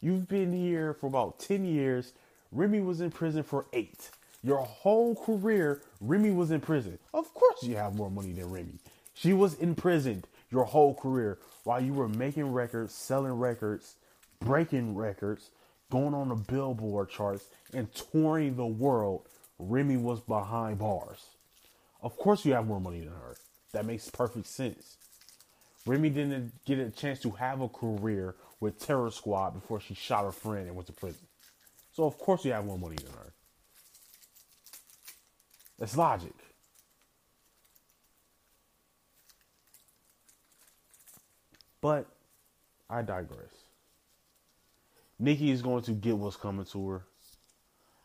You've 0.00 0.28
been 0.28 0.52
here 0.52 0.94
for 0.94 1.06
about 1.06 1.38
10 1.38 1.64
years. 1.64 2.12
Remy 2.52 2.80
was 2.80 3.00
in 3.00 3.10
prison 3.10 3.42
for 3.42 3.66
eight. 3.72 4.10
Your 4.42 4.58
whole 4.58 5.14
career, 5.14 5.80
Remy 6.00 6.30
was 6.32 6.50
in 6.50 6.60
prison. 6.60 6.98
Of 7.14 7.32
course 7.32 7.62
you 7.62 7.76
have 7.76 7.94
more 7.94 8.10
money 8.10 8.32
than 8.32 8.50
Remy. 8.50 8.78
She 9.14 9.32
was 9.32 9.54
imprisoned 9.54 10.26
your 10.50 10.64
whole 10.64 10.94
career 10.94 11.38
while 11.64 11.80
you 11.82 11.94
were 11.94 12.08
making 12.08 12.52
records, 12.52 12.94
selling 12.94 13.32
records, 13.32 13.96
breaking 14.40 14.94
records, 14.94 15.50
going 15.94 16.12
on 16.12 16.28
the 16.28 16.34
Billboard 16.34 17.08
charts, 17.08 17.46
and 17.72 17.86
touring 17.94 18.56
the 18.56 18.66
world, 18.66 19.28
Remy 19.60 19.96
was 19.98 20.18
behind 20.18 20.80
bars. 20.80 21.24
Of 22.02 22.16
course, 22.16 22.44
you 22.44 22.52
have 22.54 22.66
more 22.66 22.80
money 22.80 22.98
than 22.98 23.10
her. 23.10 23.36
That 23.70 23.86
makes 23.86 24.10
perfect 24.10 24.48
sense. 24.48 24.96
Remy 25.86 26.10
didn't 26.10 26.64
get 26.64 26.80
a 26.80 26.90
chance 26.90 27.20
to 27.20 27.30
have 27.30 27.60
a 27.60 27.68
career 27.68 28.34
with 28.58 28.84
Terror 28.84 29.12
Squad 29.12 29.50
before 29.50 29.78
she 29.78 29.94
shot 29.94 30.24
her 30.24 30.32
friend 30.32 30.66
and 30.66 30.74
went 30.74 30.88
to 30.88 30.92
prison. 30.92 31.28
So, 31.92 32.02
of 32.02 32.18
course, 32.18 32.44
you 32.44 32.50
have 32.50 32.64
more 32.64 32.76
money 32.78 32.96
than 32.96 33.12
her. 33.12 33.32
That's 35.78 35.96
logic. 35.96 36.34
But 41.80 42.06
I 42.90 43.02
digress. 43.02 43.54
Nicki 45.18 45.50
is 45.50 45.62
going 45.62 45.82
to 45.84 45.92
get 45.92 46.16
what's 46.16 46.36
coming 46.36 46.64
to 46.66 46.88
her. 46.88 47.04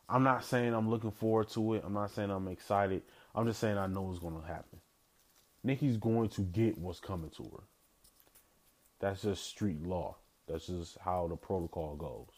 I'm 0.07 0.23
not 0.23 0.43
saying 0.43 0.73
I'm 0.73 0.89
looking 0.89 1.11
forward 1.11 1.49
to 1.49 1.75
it. 1.75 1.83
I'm 1.85 1.93
not 1.93 2.11
saying 2.11 2.31
I'm 2.31 2.47
excited. 2.47 3.03
I'm 3.35 3.45
just 3.45 3.59
saying 3.59 3.77
I 3.77 3.87
know 3.87 4.03
what's 4.03 4.19
going 4.19 4.39
to 4.39 4.47
happen. 4.47 4.79
Nicki's 5.63 5.97
going 5.97 6.29
to 6.29 6.41
get 6.41 6.77
what's 6.77 6.99
coming 6.99 7.29
to 7.31 7.43
her. 7.43 7.63
That's 8.99 9.21
just 9.21 9.45
street 9.45 9.83
law. 9.83 10.17
That's 10.47 10.67
just 10.67 10.97
how 10.99 11.27
the 11.27 11.35
protocol 11.35 11.95
goes. 11.95 12.35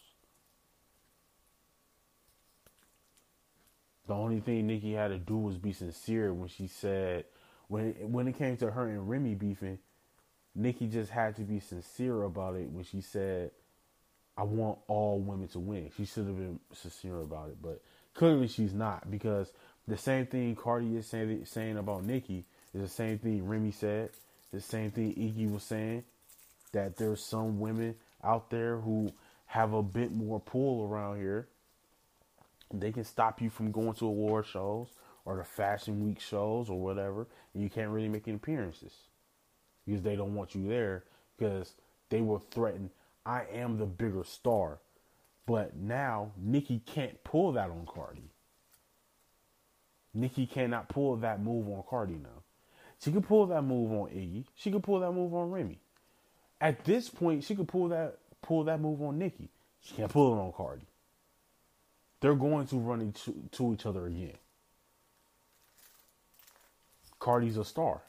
The 4.06 4.14
only 4.14 4.40
thing 4.40 4.66
Nicki 4.66 4.92
had 4.92 5.08
to 5.08 5.18
do 5.18 5.38
was 5.38 5.56
be 5.56 5.72
sincere 5.72 6.34
when 6.34 6.48
she 6.48 6.66
said 6.66 7.24
when 7.68 7.92
when 8.12 8.28
it 8.28 8.36
came 8.36 8.56
to 8.58 8.70
her 8.70 8.88
and 8.88 9.08
Remy 9.08 9.36
beefing 9.36 9.78
Nicki 10.54 10.86
just 10.86 11.10
had 11.10 11.36
to 11.36 11.42
be 11.42 11.60
sincere 11.60 12.24
about 12.24 12.56
it 12.56 12.68
when 12.70 12.84
she 12.84 13.00
said, 13.00 13.52
I 14.36 14.44
want 14.44 14.78
all 14.88 15.18
women 15.18 15.48
to 15.48 15.58
win. 15.58 15.90
She 15.96 16.04
should 16.04 16.26
have 16.26 16.36
been 16.36 16.58
sincere 16.72 17.20
about 17.20 17.48
it, 17.48 17.58
but 17.62 17.82
clearly 18.14 18.48
she's 18.48 18.72
not 18.72 19.10
because 19.10 19.52
the 19.86 19.96
same 19.96 20.26
thing 20.26 20.56
Cardi 20.56 20.96
is 20.96 21.06
saying, 21.06 21.44
saying 21.44 21.76
about 21.76 22.04
Nicki 22.04 22.44
is 22.74 22.80
the 22.80 22.88
same 22.88 23.18
thing 23.18 23.46
Remy 23.46 23.72
said, 23.72 24.10
the 24.52 24.60
same 24.60 24.90
thing 24.90 25.14
Iggy 25.14 25.52
was 25.52 25.62
saying, 25.62 26.04
that 26.72 26.96
there's 26.96 27.24
some 27.24 27.60
women 27.60 27.94
out 28.24 28.50
there 28.50 28.78
who 28.78 29.12
have 29.46 29.74
a 29.74 29.82
bit 29.82 30.12
more 30.12 30.40
pull 30.40 30.88
around 30.88 31.18
here. 31.18 31.48
They 32.72 32.92
can 32.92 33.04
stop 33.04 33.42
you 33.42 33.50
from 33.50 33.70
going 33.70 33.94
to 33.94 34.06
award 34.06 34.46
shows 34.46 34.88
or 35.24 35.36
the 35.36 35.44
fashion 35.44 36.06
week 36.06 36.20
shows 36.20 36.70
or 36.70 36.80
whatever, 36.80 37.26
and 37.52 37.62
you 37.62 37.68
can't 37.68 37.90
really 37.90 38.08
make 38.08 38.26
any 38.26 38.36
appearances 38.36 38.92
because 39.86 40.02
they 40.02 40.16
don't 40.16 40.34
want 40.34 40.54
you 40.54 40.66
there 40.68 41.04
because 41.36 41.74
they 42.08 42.20
will 42.20 42.42
threatened. 42.50 42.90
I 43.24 43.44
am 43.52 43.78
the 43.78 43.86
bigger 43.86 44.24
star. 44.24 44.78
But 45.46 45.76
now 45.76 46.32
Nicki 46.36 46.80
can't 46.86 47.22
pull 47.24 47.52
that 47.52 47.70
on 47.70 47.86
Cardi. 47.86 48.30
Nicki 50.14 50.46
cannot 50.46 50.88
pull 50.88 51.16
that 51.16 51.42
move 51.42 51.68
on 51.68 51.82
Cardi 51.88 52.14
now. 52.14 52.42
She 53.00 53.10
could 53.10 53.26
pull 53.26 53.46
that 53.46 53.62
move 53.62 53.90
on 53.92 54.10
Iggy. 54.10 54.44
She 54.54 54.70
could 54.70 54.82
pull 54.82 55.00
that 55.00 55.10
move 55.12 55.34
on 55.34 55.50
Remy. 55.50 55.78
At 56.60 56.84
this 56.84 57.08
point, 57.08 57.42
she 57.42 57.56
could 57.56 57.66
pull 57.66 57.88
that 57.88 58.18
pull 58.42 58.64
that 58.64 58.80
move 58.80 59.02
on 59.02 59.18
Nicki. 59.18 59.48
She 59.80 59.94
can't 59.94 60.10
pull 60.10 60.32
it 60.34 60.40
on 60.40 60.52
Cardi. 60.52 60.86
They're 62.20 62.34
going 62.34 62.68
to 62.68 62.76
run 62.76 63.00
into 63.00 63.34
to 63.52 63.72
each 63.72 63.84
other 63.84 64.06
again. 64.06 64.36
Cardi's 67.18 67.56
a 67.56 67.64
star. 67.64 68.02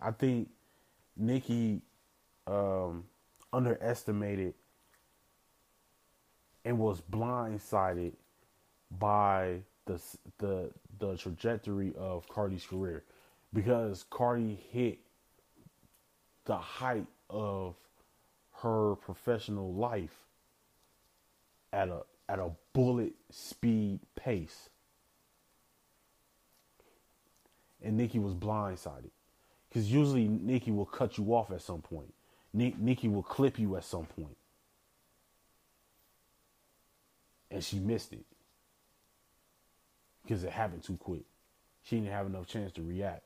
I 0.00 0.10
think 0.10 0.48
Nicki 1.20 1.82
um, 2.46 3.04
underestimated 3.52 4.54
and 6.64 6.78
was 6.78 7.00
blindsided 7.00 8.12
by 8.98 9.60
the 9.86 10.00
the 10.38 10.70
the 10.98 11.16
trajectory 11.16 11.94
of 11.96 12.28
Cardi's 12.28 12.64
career 12.66 13.04
because 13.52 14.04
Cardi 14.10 14.58
hit 14.70 14.98
the 16.44 16.56
height 16.56 17.06
of 17.28 17.76
her 18.62 18.96
professional 18.96 19.72
life 19.74 20.16
at 21.72 21.88
a 21.88 22.02
at 22.28 22.38
a 22.38 22.50
bullet 22.72 23.12
speed 23.30 24.00
pace. 24.16 24.70
And 27.82 27.96
Nicki 27.96 28.18
was 28.18 28.34
blindsided. 28.34 29.10
Because 29.70 29.90
usually 29.90 30.26
Nicki 30.26 30.72
will 30.72 30.84
cut 30.86 31.16
you 31.16 31.32
off 31.34 31.52
at 31.52 31.62
some 31.62 31.80
point. 31.80 32.12
Nicki 32.52 33.08
will 33.08 33.22
clip 33.22 33.58
you 33.58 33.76
at 33.76 33.84
some 33.84 34.04
point. 34.04 34.36
And 37.52 37.62
she 37.62 37.78
missed 37.78 38.12
it. 38.12 38.24
Because 40.22 40.42
it 40.42 40.50
happened 40.50 40.82
too 40.82 40.96
quick. 40.96 41.22
She 41.84 41.96
didn't 41.96 42.10
have 42.12 42.26
enough 42.26 42.46
chance 42.46 42.72
to 42.72 42.82
react. 42.82 43.22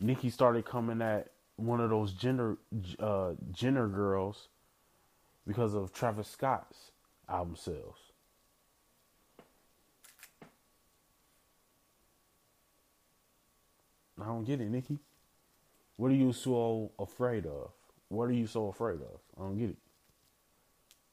Nicki 0.00 0.30
started 0.30 0.64
coming 0.64 1.02
at 1.02 1.30
one 1.56 1.80
of 1.80 1.90
those 1.90 2.12
Jenner 2.12 2.56
uh, 3.00 3.32
Jenner 3.52 3.88
girls 3.88 4.48
because 5.46 5.74
of 5.74 5.92
Travis 5.92 6.28
Scott's 6.28 6.92
album 7.28 7.56
sales. 7.56 8.07
I 14.20 14.26
don't 14.26 14.44
get 14.44 14.60
it, 14.60 14.68
Nicki. 14.68 14.98
What 15.96 16.10
are 16.10 16.14
you 16.14 16.32
so 16.32 16.92
afraid 16.98 17.46
of? 17.46 17.70
What 18.08 18.24
are 18.24 18.32
you 18.32 18.46
so 18.46 18.68
afraid 18.68 19.00
of? 19.00 19.20
I 19.36 19.42
don't 19.42 19.58
get 19.58 19.70
it. 19.70 19.76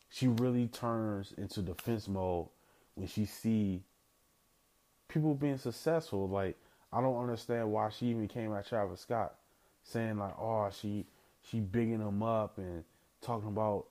She 0.10 0.28
really 0.28 0.68
turns 0.68 1.34
into 1.38 1.62
defense 1.62 2.08
mode 2.08 2.48
when 2.96 3.08
she 3.08 3.26
see 3.26 3.84
people 5.08 5.34
being 5.34 5.58
successful. 5.58 6.30
Like 6.30 6.58
I 6.94 7.02
don't 7.02 7.20
understand 7.20 7.72
why 7.72 7.90
she 7.90 8.08
even 8.08 8.28
came 8.28 8.54
at 8.54 8.68
Travis 8.68 9.02
Scott 9.02 9.36
saying 9.84 10.18
like, 10.18 10.34
oh, 10.40 10.70
she 10.72 11.06
she 11.50 11.60
bigging 11.60 12.00
him 12.00 12.24
up 12.24 12.58
and 12.58 12.84
talking 13.22 13.50
about. 13.50 13.86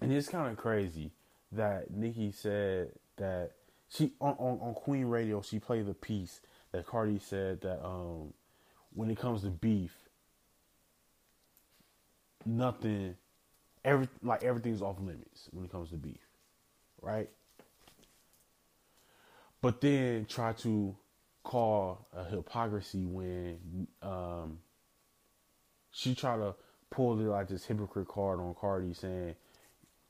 And 0.00 0.12
it's 0.12 0.28
kind 0.28 0.50
of 0.50 0.56
crazy 0.56 1.12
that 1.52 1.90
Nicki 1.90 2.32
said 2.32 2.90
that 3.16 3.52
she 3.88 4.12
on, 4.20 4.34
on, 4.38 4.58
on 4.60 4.74
Queen 4.74 5.06
Radio 5.06 5.42
she 5.42 5.58
played 5.58 5.86
the 5.86 5.94
piece 5.94 6.40
that 6.78 6.86
Cardi 6.86 7.18
said 7.18 7.60
that 7.62 7.84
um, 7.84 8.32
when 8.94 9.10
it 9.10 9.18
comes 9.18 9.42
to 9.42 9.48
beef, 9.48 9.92
nothing, 12.46 13.16
every 13.84 14.08
like 14.22 14.44
everything's 14.44 14.80
off 14.80 15.00
limits 15.00 15.48
when 15.50 15.64
it 15.64 15.72
comes 15.72 15.90
to 15.90 15.96
beef, 15.96 16.20
right? 17.02 17.28
But 19.60 19.80
then 19.80 20.26
try 20.26 20.52
to 20.52 20.94
call 21.42 22.06
a 22.16 22.22
hypocrisy 22.22 23.04
when 23.04 23.88
um, 24.00 24.60
she 25.90 26.14
tried 26.14 26.36
to 26.36 26.54
pull 26.90 27.16
the, 27.16 27.24
like 27.24 27.48
this 27.48 27.64
hypocrite 27.64 28.06
card 28.06 28.38
on 28.38 28.54
Cardi 28.54 28.94
saying, 28.94 29.34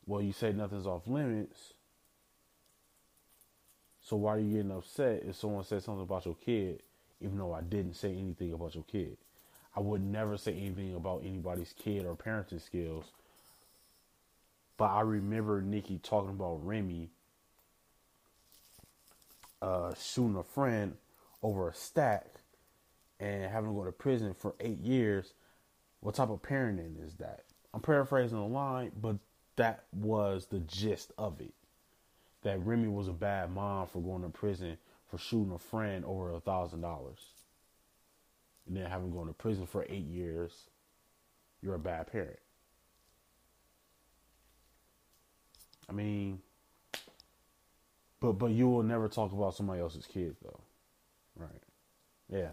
"Well, 0.04 0.20
you 0.20 0.34
say 0.34 0.52
nothing's 0.52 0.86
off 0.86 1.06
limits." 1.06 1.72
So 4.08 4.16
why 4.16 4.36
are 4.36 4.38
you 4.38 4.56
getting 4.56 4.70
upset 4.70 5.22
if 5.28 5.36
someone 5.36 5.64
said 5.64 5.82
something 5.82 6.02
about 6.02 6.24
your 6.24 6.34
kid, 6.34 6.82
even 7.20 7.36
though 7.36 7.52
I 7.52 7.60
didn't 7.60 7.92
say 7.92 8.10
anything 8.10 8.54
about 8.54 8.74
your 8.74 8.84
kid? 8.84 9.18
I 9.76 9.80
would 9.80 10.02
never 10.02 10.38
say 10.38 10.54
anything 10.54 10.94
about 10.94 11.24
anybody's 11.26 11.74
kid 11.74 12.06
or 12.06 12.16
parenting 12.16 12.62
skills. 12.62 13.12
But 14.78 14.92
I 14.92 15.02
remember 15.02 15.60
Nicki 15.60 15.98
talking 15.98 16.30
about 16.30 16.64
Remy 16.64 17.10
uh, 19.60 19.92
shooting 20.00 20.36
a 20.36 20.42
friend 20.42 20.96
over 21.42 21.68
a 21.68 21.74
stack 21.74 22.28
and 23.20 23.52
having 23.52 23.68
to 23.68 23.76
go 23.76 23.84
to 23.84 23.92
prison 23.92 24.32
for 24.32 24.54
eight 24.60 24.80
years. 24.80 25.34
What 26.00 26.14
type 26.14 26.30
of 26.30 26.40
parenting 26.40 27.04
is 27.04 27.16
that? 27.16 27.42
I'm 27.74 27.82
paraphrasing 27.82 28.38
the 28.38 28.44
line, 28.46 28.90
but 28.98 29.16
that 29.56 29.84
was 29.92 30.46
the 30.46 30.60
gist 30.60 31.12
of 31.18 31.42
it 31.42 31.52
that 32.48 32.64
Remy 32.64 32.88
was 32.88 33.08
a 33.08 33.12
bad 33.12 33.52
mom 33.52 33.86
for 33.88 34.00
going 34.00 34.22
to 34.22 34.30
prison 34.30 34.78
for 35.10 35.18
shooting 35.18 35.52
a 35.52 35.58
friend 35.58 36.02
over 36.06 36.32
a 36.32 36.40
thousand 36.40 36.80
dollars. 36.80 37.20
And 38.66 38.74
then 38.74 38.86
having 38.86 39.10
gone 39.10 39.26
to 39.26 39.34
prison 39.34 39.66
for 39.66 39.84
eight 39.90 40.06
years, 40.06 40.70
you're 41.62 41.74
a 41.74 41.78
bad 41.78 42.10
parent. 42.10 42.38
I 45.90 45.92
mean, 45.92 46.40
but 48.18 48.32
but 48.32 48.50
you 48.52 48.66
will 48.66 48.82
never 48.82 49.08
talk 49.08 49.32
about 49.32 49.54
somebody 49.54 49.82
else's 49.82 50.06
kids 50.06 50.38
though, 50.42 50.60
right? 51.36 51.62
Yeah. 52.30 52.52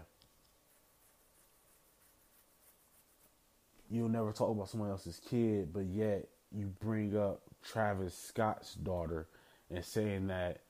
You'll 3.90 4.10
never 4.10 4.32
talk 4.32 4.50
about 4.50 4.68
somebody 4.68 4.90
else's 4.90 5.22
kid, 5.26 5.72
but 5.72 5.86
yet 5.86 6.28
you 6.54 6.66
bring 6.80 7.16
up 7.16 7.40
Travis 7.62 8.14
Scott's 8.14 8.74
daughter 8.74 9.26
and 9.70 9.84
saying 9.84 10.28
that 10.28 10.60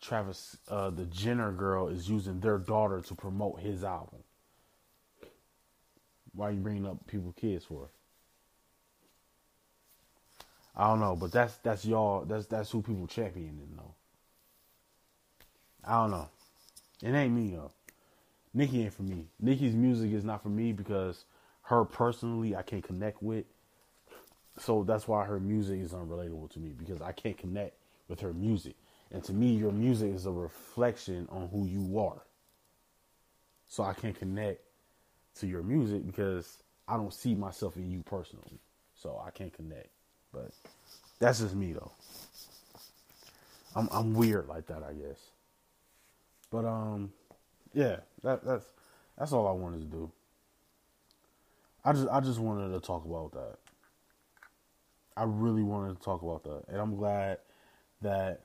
Travis, 0.00 0.56
uh, 0.68 0.90
the 0.90 1.04
Jenner 1.06 1.52
girl, 1.52 1.88
is 1.88 2.08
using 2.08 2.40
their 2.40 2.58
daughter 2.58 3.00
to 3.00 3.14
promote 3.14 3.60
his 3.60 3.82
album. 3.82 4.22
Why 6.34 6.48
are 6.48 6.52
you 6.52 6.60
bringing 6.60 6.86
up 6.86 7.06
people 7.06 7.32
kids 7.32 7.64
for? 7.64 7.88
I 10.76 10.88
don't 10.88 11.00
know, 11.00 11.16
but 11.16 11.32
that's 11.32 11.56
that's 11.58 11.84
y'all. 11.84 12.24
That's 12.26 12.46
that's 12.46 12.70
who 12.70 12.82
people 12.82 13.06
championing 13.06 13.70
though. 13.76 13.94
I 15.82 16.02
don't 16.02 16.10
know. 16.10 16.28
It 17.02 17.14
ain't 17.14 17.32
me 17.32 17.52
though. 17.52 17.72
Nicki 18.52 18.82
ain't 18.82 18.92
for 18.92 19.02
me. 19.02 19.28
Nicki's 19.40 19.74
music 19.74 20.12
is 20.12 20.24
not 20.24 20.42
for 20.42 20.50
me 20.50 20.72
because 20.72 21.24
her 21.62 21.84
personally 21.84 22.54
I 22.54 22.62
can't 22.62 22.84
connect 22.84 23.22
with. 23.22 23.46
So 24.58 24.84
that's 24.84 25.08
why 25.08 25.24
her 25.24 25.40
music 25.40 25.80
is 25.80 25.92
unrelatable 25.92 26.50
to 26.50 26.58
me 26.58 26.74
because 26.76 27.00
I 27.00 27.12
can't 27.12 27.36
connect 27.36 27.74
with 28.08 28.20
her 28.20 28.32
music. 28.32 28.74
And 29.10 29.22
to 29.24 29.32
me, 29.32 29.52
your 29.52 29.72
music 29.72 30.14
is 30.14 30.26
a 30.26 30.32
reflection 30.32 31.28
on 31.30 31.48
who 31.48 31.66
you 31.66 31.98
are. 31.98 32.22
So 33.68 33.82
I 33.82 33.94
can't 33.94 34.18
connect 34.18 34.60
to 35.36 35.46
your 35.46 35.62
music 35.62 36.06
because 36.06 36.58
I 36.88 36.96
don't 36.96 37.12
see 37.12 37.34
myself 37.34 37.76
in 37.76 37.90
you 37.90 38.02
personally. 38.02 38.60
So 38.94 39.20
I 39.24 39.30
can't 39.30 39.52
connect. 39.52 39.88
But 40.32 40.50
that's 41.18 41.40
just 41.40 41.54
me 41.54 41.72
though. 41.72 41.92
I'm 43.74 43.88
I'm 43.92 44.14
weird 44.14 44.48
like 44.48 44.66
that, 44.66 44.82
I 44.82 44.92
guess. 44.92 45.20
But 46.50 46.64
um 46.64 47.12
yeah, 47.74 47.96
that 48.22 48.44
that's 48.44 48.66
that's 49.18 49.32
all 49.32 49.46
I 49.46 49.52
wanted 49.52 49.80
to 49.80 49.86
do. 49.86 50.10
I 51.84 51.92
just 51.92 52.08
I 52.08 52.20
just 52.20 52.38
wanted 52.38 52.72
to 52.72 52.80
talk 52.80 53.04
about 53.04 53.32
that. 53.32 53.56
I 55.16 55.24
really 55.24 55.62
wanted 55.62 55.96
to 55.96 56.02
talk 56.02 56.22
about 56.22 56.44
that. 56.44 56.64
And 56.68 56.80
I'm 56.80 56.96
glad 56.96 57.38
that 58.02 58.40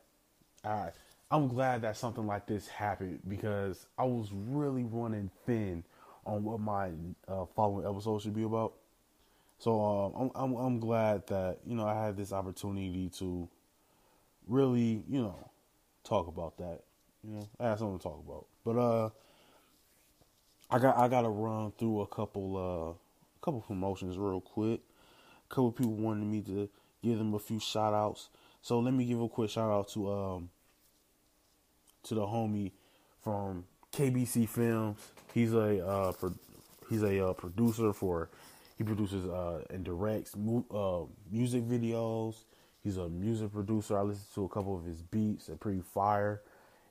I 0.63 0.89
I'm 1.29 1.47
glad 1.47 1.81
that 1.83 1.97
something 1.97 2.27
like 2.27 2.45
this 2.45 2.67
happened 2.67 3.19
because 3.27 3.85
I 3.97 4.03
was 4.03 4.29
really 4.33 4.83
running 4.83 5.31
thin 5.45 5.83
on 6.25 6.43
what 6.43 6.59
my 6.59 6.91
uh, 7.27 7.45
following 7.55 7.87
episode 7.87 8.21
should 8.21 8.35
be 8.35 8.43
about. 8.43 8.73
So 9.57 9.79
um, 9.81 10.31
I'm, 10.35 10.53
I'm 10.53 10.55
I'm 10.55 10.79
glad 10.79 11.27
that 11.27 11.59
you 11.65 11.75
know 11.75 11.85
I 11.85 12.05
had 12.05 12.17
this 12.17 12.33
opportunity 12.33 13.09
to 13.19 13.47
really 14.47 15.03
you 15.07 15.21
know 15.21 15.35
talk 16.03 16.27
about 16.27 16.57
that. 16.57 16.81
You 17.23 17.35
know, 17.35 17.47
I 17.59 17.69
had 17.69 17.79
something 17.79 17.99
to 17.99 18.03
talk 18.03 18.21
about. 18.25 18.45
But 18.65 18.77
uh, 18.77 19.09
I 20.69 20.79
got 20.79 20.97
I 20.97 21.07
got 21.07 21.21
to 21.21 21.29
run 21.29 21.71
through 21.77 22.01
a 22.01 22.07
couple 22.07 22.57
uh 22.57 22.93
couple 23.41 23.61
promotions 23.61 24.17
real 24.17 24.41
quick. 24.41 24.81
A 25.49 25.53
couple 25.53 25.71
people 25.71 25.93
wanted 25.93 26.25
me 26.25 26.41
to 26.41 26.69
give 27.03 27.17
them 27.17 27.33
a 27.33 27.39
few 27.39 27.59
shout 27.59 27.93
outs. 27.93 28.29
So 28.61 28.79
let 28.79 28.93
me 28.93 29.05
give 29.05 29.19
a 29.19 29.27
quick 29.27 29.49
shout 29.49 29.71
out 29.71 29.89
to 29.89 30.11
um 30.11 30.49
to 32.03 32.15
the 32.15 32.21
homie 32.21 32.71
from 33.23 33.65
KBC 33.93 34.47
Films. 34.47 34.97
He's 35.33 35.53
a 35.53 35.85
uh, 35.85 36.11
pro- 36.13 36.35
he's 36.89 37.03
a 37.03 37.27
uh, 37.29 37.33
producer 37.33 37.93
for 37.93 38.29
he 38.77 38.83
produces 38.83 39.25
uh, 39.25 39.63
and 39.69 39.83
directs 39.83 40.35
mu- 40.35 40.63
uh, 40.71 41.05
music 41.31 41.63
videos. 41.63 42.35
He's 42.83 42.97
a 42.97 43.09
music 43.09 43.53
producer. 43.53 43.97
I 43.97 44.01
listen 44.01 44.23
to 44.35 44.45
a 44.45 44.49
couple 44.49 44.75
of 44.75 44.85
his 44.85 45.01
beats. 45.03 45.45
They're 45.47 45.55
pretty 45.55 45.81
fire. 45.81 46.41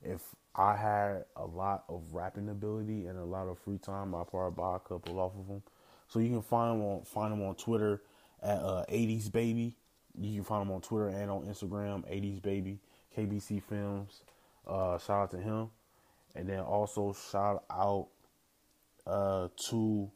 If 0.05 0.23
I 0.55 0.77
had 0.77 1.25
a 1.37 1.45
lot 1.45 1.85
of 1.89 2.03
rapping 2.12 2.49
ability 2.49 3.07
and 3.07 3.18
a 3.18 3.25
lot 3.25 3.49
of 3.49 3.59
free 3.59 3.79
time, 3.79 4.14
I'd 4.14 4.29
probably 4.29 4.57
buy 4.57 4.77
a 4.77 4.79
couple 4.79 5.18
off 5.18 5.33
of 5.39 5.49
them. 5.49 5.62
So 6.09 6.18
you 6.21 6.29
can 6.29 6.43
find 6.43 6.77
him 6.77 6.87
on 6.87 7.03
find 7.03 7.33
him 7.33 7.43
on 7.43 7.55
Twitter 7.57 8.03
at 8.43 8.59
uh, 8.59 8.85
80s 8.89 9.31
Baby. 9.31 9.75
You 10.19 10.37
can 10.37 10.45
find 10.45 10.63
him 10.63 10.73
on 10.73 10.81
Twitter 10.81 11.09
and 11.09 11.31
on 11.31 11.43
Instagram, 11.43 12.03
80s 12.11 12.43
Baby, 12.43 12.79
KBC 13.17 13.63
Films. 13.63 14.23
Uh, 14.67 14.99
shout 14.99 15.23
out 15.23 15.31
to 15.33 15.39
him. 15.39 15.71
And 16.35 16.49
then 16.49 16.61
also 16.61 17.15
shout 17.31 17.65
out 17.71 18.09
uh, 19.07 19.49
to 19.69 20.11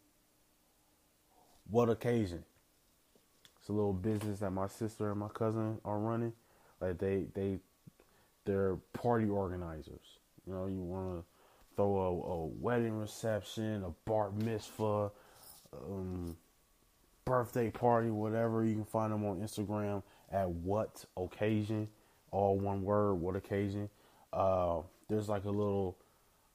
What 1.70 1.88
Occasion. 1.88 2.44
It's 3.58 3.68
a 3.68 3.72
little 3.72 3.94
business 3.94 4.40
that 4.40 4.50
my 4.50 4.68
sister 4.68 5.10
and 5.10 5.18
my 5.18 5.28
cousin 5.28 5.78
are 5.84 5.98
running. 5.98 6.34
Like 6.80 6.98
they 6.98 7.26
they 7.34 7.60
they're 8.44 8.76
party 8.92 9.28
organizers. 9.28 10.18
You 10.46 10.52
know, 10.52 10.66
you 10.66 10.82
want 10.82 11.20
to 11.20 11.24
throw 11.74 11.96
a, 11.96 12.10
a, 12.10 12.46
wedding 12.46 12.98
reception, 12.98 13.82
a 13.84 13.90
bar 14.08 14.30
mitzvah, 14.32 15.10
um, 15.72 16.36
birthday 17.24 17.70
party, 17.70 18.10
whatever. 18.10 18.64
You 18.64 18.74
can 18.74 18.84
find 18.84 19.12
them 19.12 19.24
on 19.24 19.40
Instagram 19.40 20.02
at 20.30 20.48
what 20.48 21.04
occasion, 21.16 21.88
all 22.30 22.58
one 22.58 22.82
word, 22.82 23.14
what 23.14 23.36
occasion. 23.36 23.88
Uh, 24.32 24.80
there's 25.08 25.28
like 25.28 25.44
a 25.44 25.50
little 25.50 25.96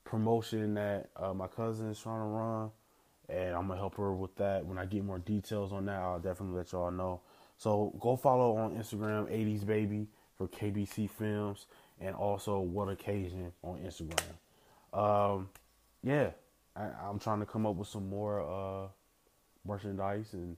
promotion 0.03 0.73
that 0.75 1.09
uh, 1.15 1.33
my 1.33 1.47
cousin 1.47 1.89
is 1.89 1.99
trying 1.99 2.19
to 2.19 2.25
run, 2.25 2.71
and 3.29 3.55
I'm 3.55 3.67
gonna 3.67 3.79
help 3.79 3.95
her 3.97 4.13
with 4.13 4.35
that. 4.37 4.65
When 4.65 4.77
I 4.77 4.85
get 4.85 5.03
more 5.03 5.19
details 5.19 5.71
on 5.71 5.85
that, 5.85 5.99
I'll 5.99 6.19
definitely 6.19 6.57
let 6.57 6.71
y'all 6.71 6.91
know. 6.91 7.21
So 7.57 7.93
go 7.99 8.15
follow 8.15 8.55
on 8.57 8.75
Instagram, 8.75 9.29
80s 9.31 9.65
Baby 9.65 10.07
for 10.37 10.47
KBC 10.47 11.09
Films, 11.09 11.65
and 11.99 12.15
also 12.15 12.59
What 12.59 12.89
Occasion 12.89 13.51
on 13.63 13.79
Instagram. 13.79 14.97
Um, 14.97 15.49
yeah, 16.03 16.29
I, 16.75 17.09
am 17.09 17.19
trying 17.19 17.39
to 17.39 17.45
come 17.45 17.65
up 17.65 17.75
with 17.75 17.87
some 17.87 18.09
more 18.09 18.41
uh, 18.41 18.87
merchandise, 19.69 20.33
and 20.33 20.57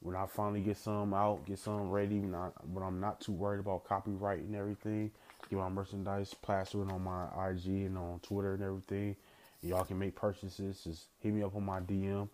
when 0.00 0.16
I 0.16 0.26
finally 0.26 0.60
get 0.60 0.76
some 0.76 1.12
out, 1.12 1.44
get 1.46 1.58
some 1.58 1.90
ready, 1.90 2.16
not, 2.16 2.54
but 2.74 2.82
I'm 2.82 3.00
not 3.00 3.20
too 3.20 3.32
worried 3.32 3.60
about 3.60 3.84
copyright 3.84 4.40
and 4.40 4.54
everything. 4.54 5.10
Get 5.50 5.58
my 5.58 5.68
merchandise 5.68 6.34
plastered 6.34 6.90
on 6.90 7.02
my 7.02 7.24
IG 7.50 7.66
and 7.66 7.98
on 7.98 8.20
Twitter 8.20 8.54
and 8.54 8.62
everything. 8.62 9.16
Y'all 9.62 9.84
can 9.84 9.98
make 9.98 10.14
purchases. 10.14 10.84
Just 10.84 11.06
hit 11.20 11.32
me 11.32 11.42
up 11.42 11.56
on 11.56 11.64
my 11.64 11.80
DM, 11.80 12.28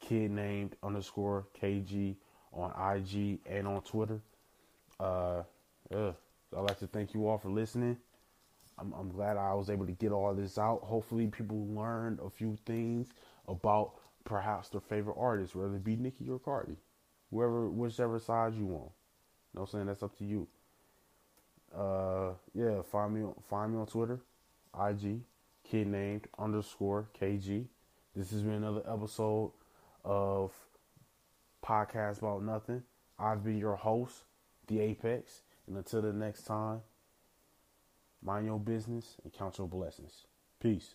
kid 0.00 0.30
named 0.30 0.76
underscore 0.82 1.46
KG 1.60 2.16
on 2.52 2.70
IG 2.96 3.40
and 3.46 3.68
on 3.68 3.82
Twitter. 3.82 4.20
Uh. 4.98 5.42
I'd 6.56 6.62
like 6.62 6.78
to 6.78 6.86
thank 6.86 7.12
you 7.12 7.28
all 7.28 7.38
for 7.38 7.50
listening. 7.50 7.96
I'm, 8.78 8.92
I'm 8.94 9.10
glad 9.10 9.36
I 9.36 9.54
was 9.54 9.70
able 9.70 9.86
to 9.86 9.92
get 9.92 10.12
all 10.12 10.34
this 10.34 10.58
out. 10.58 10.80
Hopefully, 10.82 11.26
people 11.26 11.66
learned 11.66 12.18
a 12.24 12.30
few 12.30 12.56
things 12.66 13.08
about 13.48 13.94
perhaps 14.26 14.68
their 14.68 14.80
favorite 14.82 15.16
artist, 15.18 15.56
whether 15.56 15.76
it 15.76 15.84
be 15.84 15.96
Nicki 15.96 16.28
or 16.28 16.38
Cardi, 16.38 16.76
whoever, 17.30 17.70
whichever 17.70 18.18
side 18.18 18.54
you 18.54 18.66
want. 18.66 18.90
What 19.52 19.62
I'm 19.62 19.66
saying? 19.68 19.86
That's 19.86 20.02
up 20.02 20.18
to 20.18 20.24
you. 20.26 20.46
Uh, 21.74 22.32
yeah, 22.54 22.82
find 22.82 23.14
me 23.14 23.30
find 23.48 23.72
me 23.72 23.78
on 23.78 23.86
Twitter, 23.86 24.20
IG, 24.78 25.20
kid 25.64 25.86
named 25.86 26.26
underscore 26.38 27.08
KG. 27.18 27.66
This 28.14 28.30
has 28.30 28.42
been 28.42 28.54
another 28.54 28.82
episode 28.90 29.52
of 30.04 30.52
Podcast 31.64 32.18
About 32.18 32.42
Nothing. 32.42 32.82
I've 33.18 33.44
been 33.44 33.58
your 33.58 33.76
host, 33.76 34.24
The 34.66 34.80
Apex. 34.80 35.42
And 35.66 35.76
until 35.76 36.02
the 36.02 36.12
next 36.12 36.42
time, 36.44 36.80
mind 38.22 38.46
your 38.46 38.60
business 38.60 39.16
and 39.24 39.32
count 39.32 39.58
your 39.58 39.66
blessings. 39.66 40.26
Peace. 40.60 40.94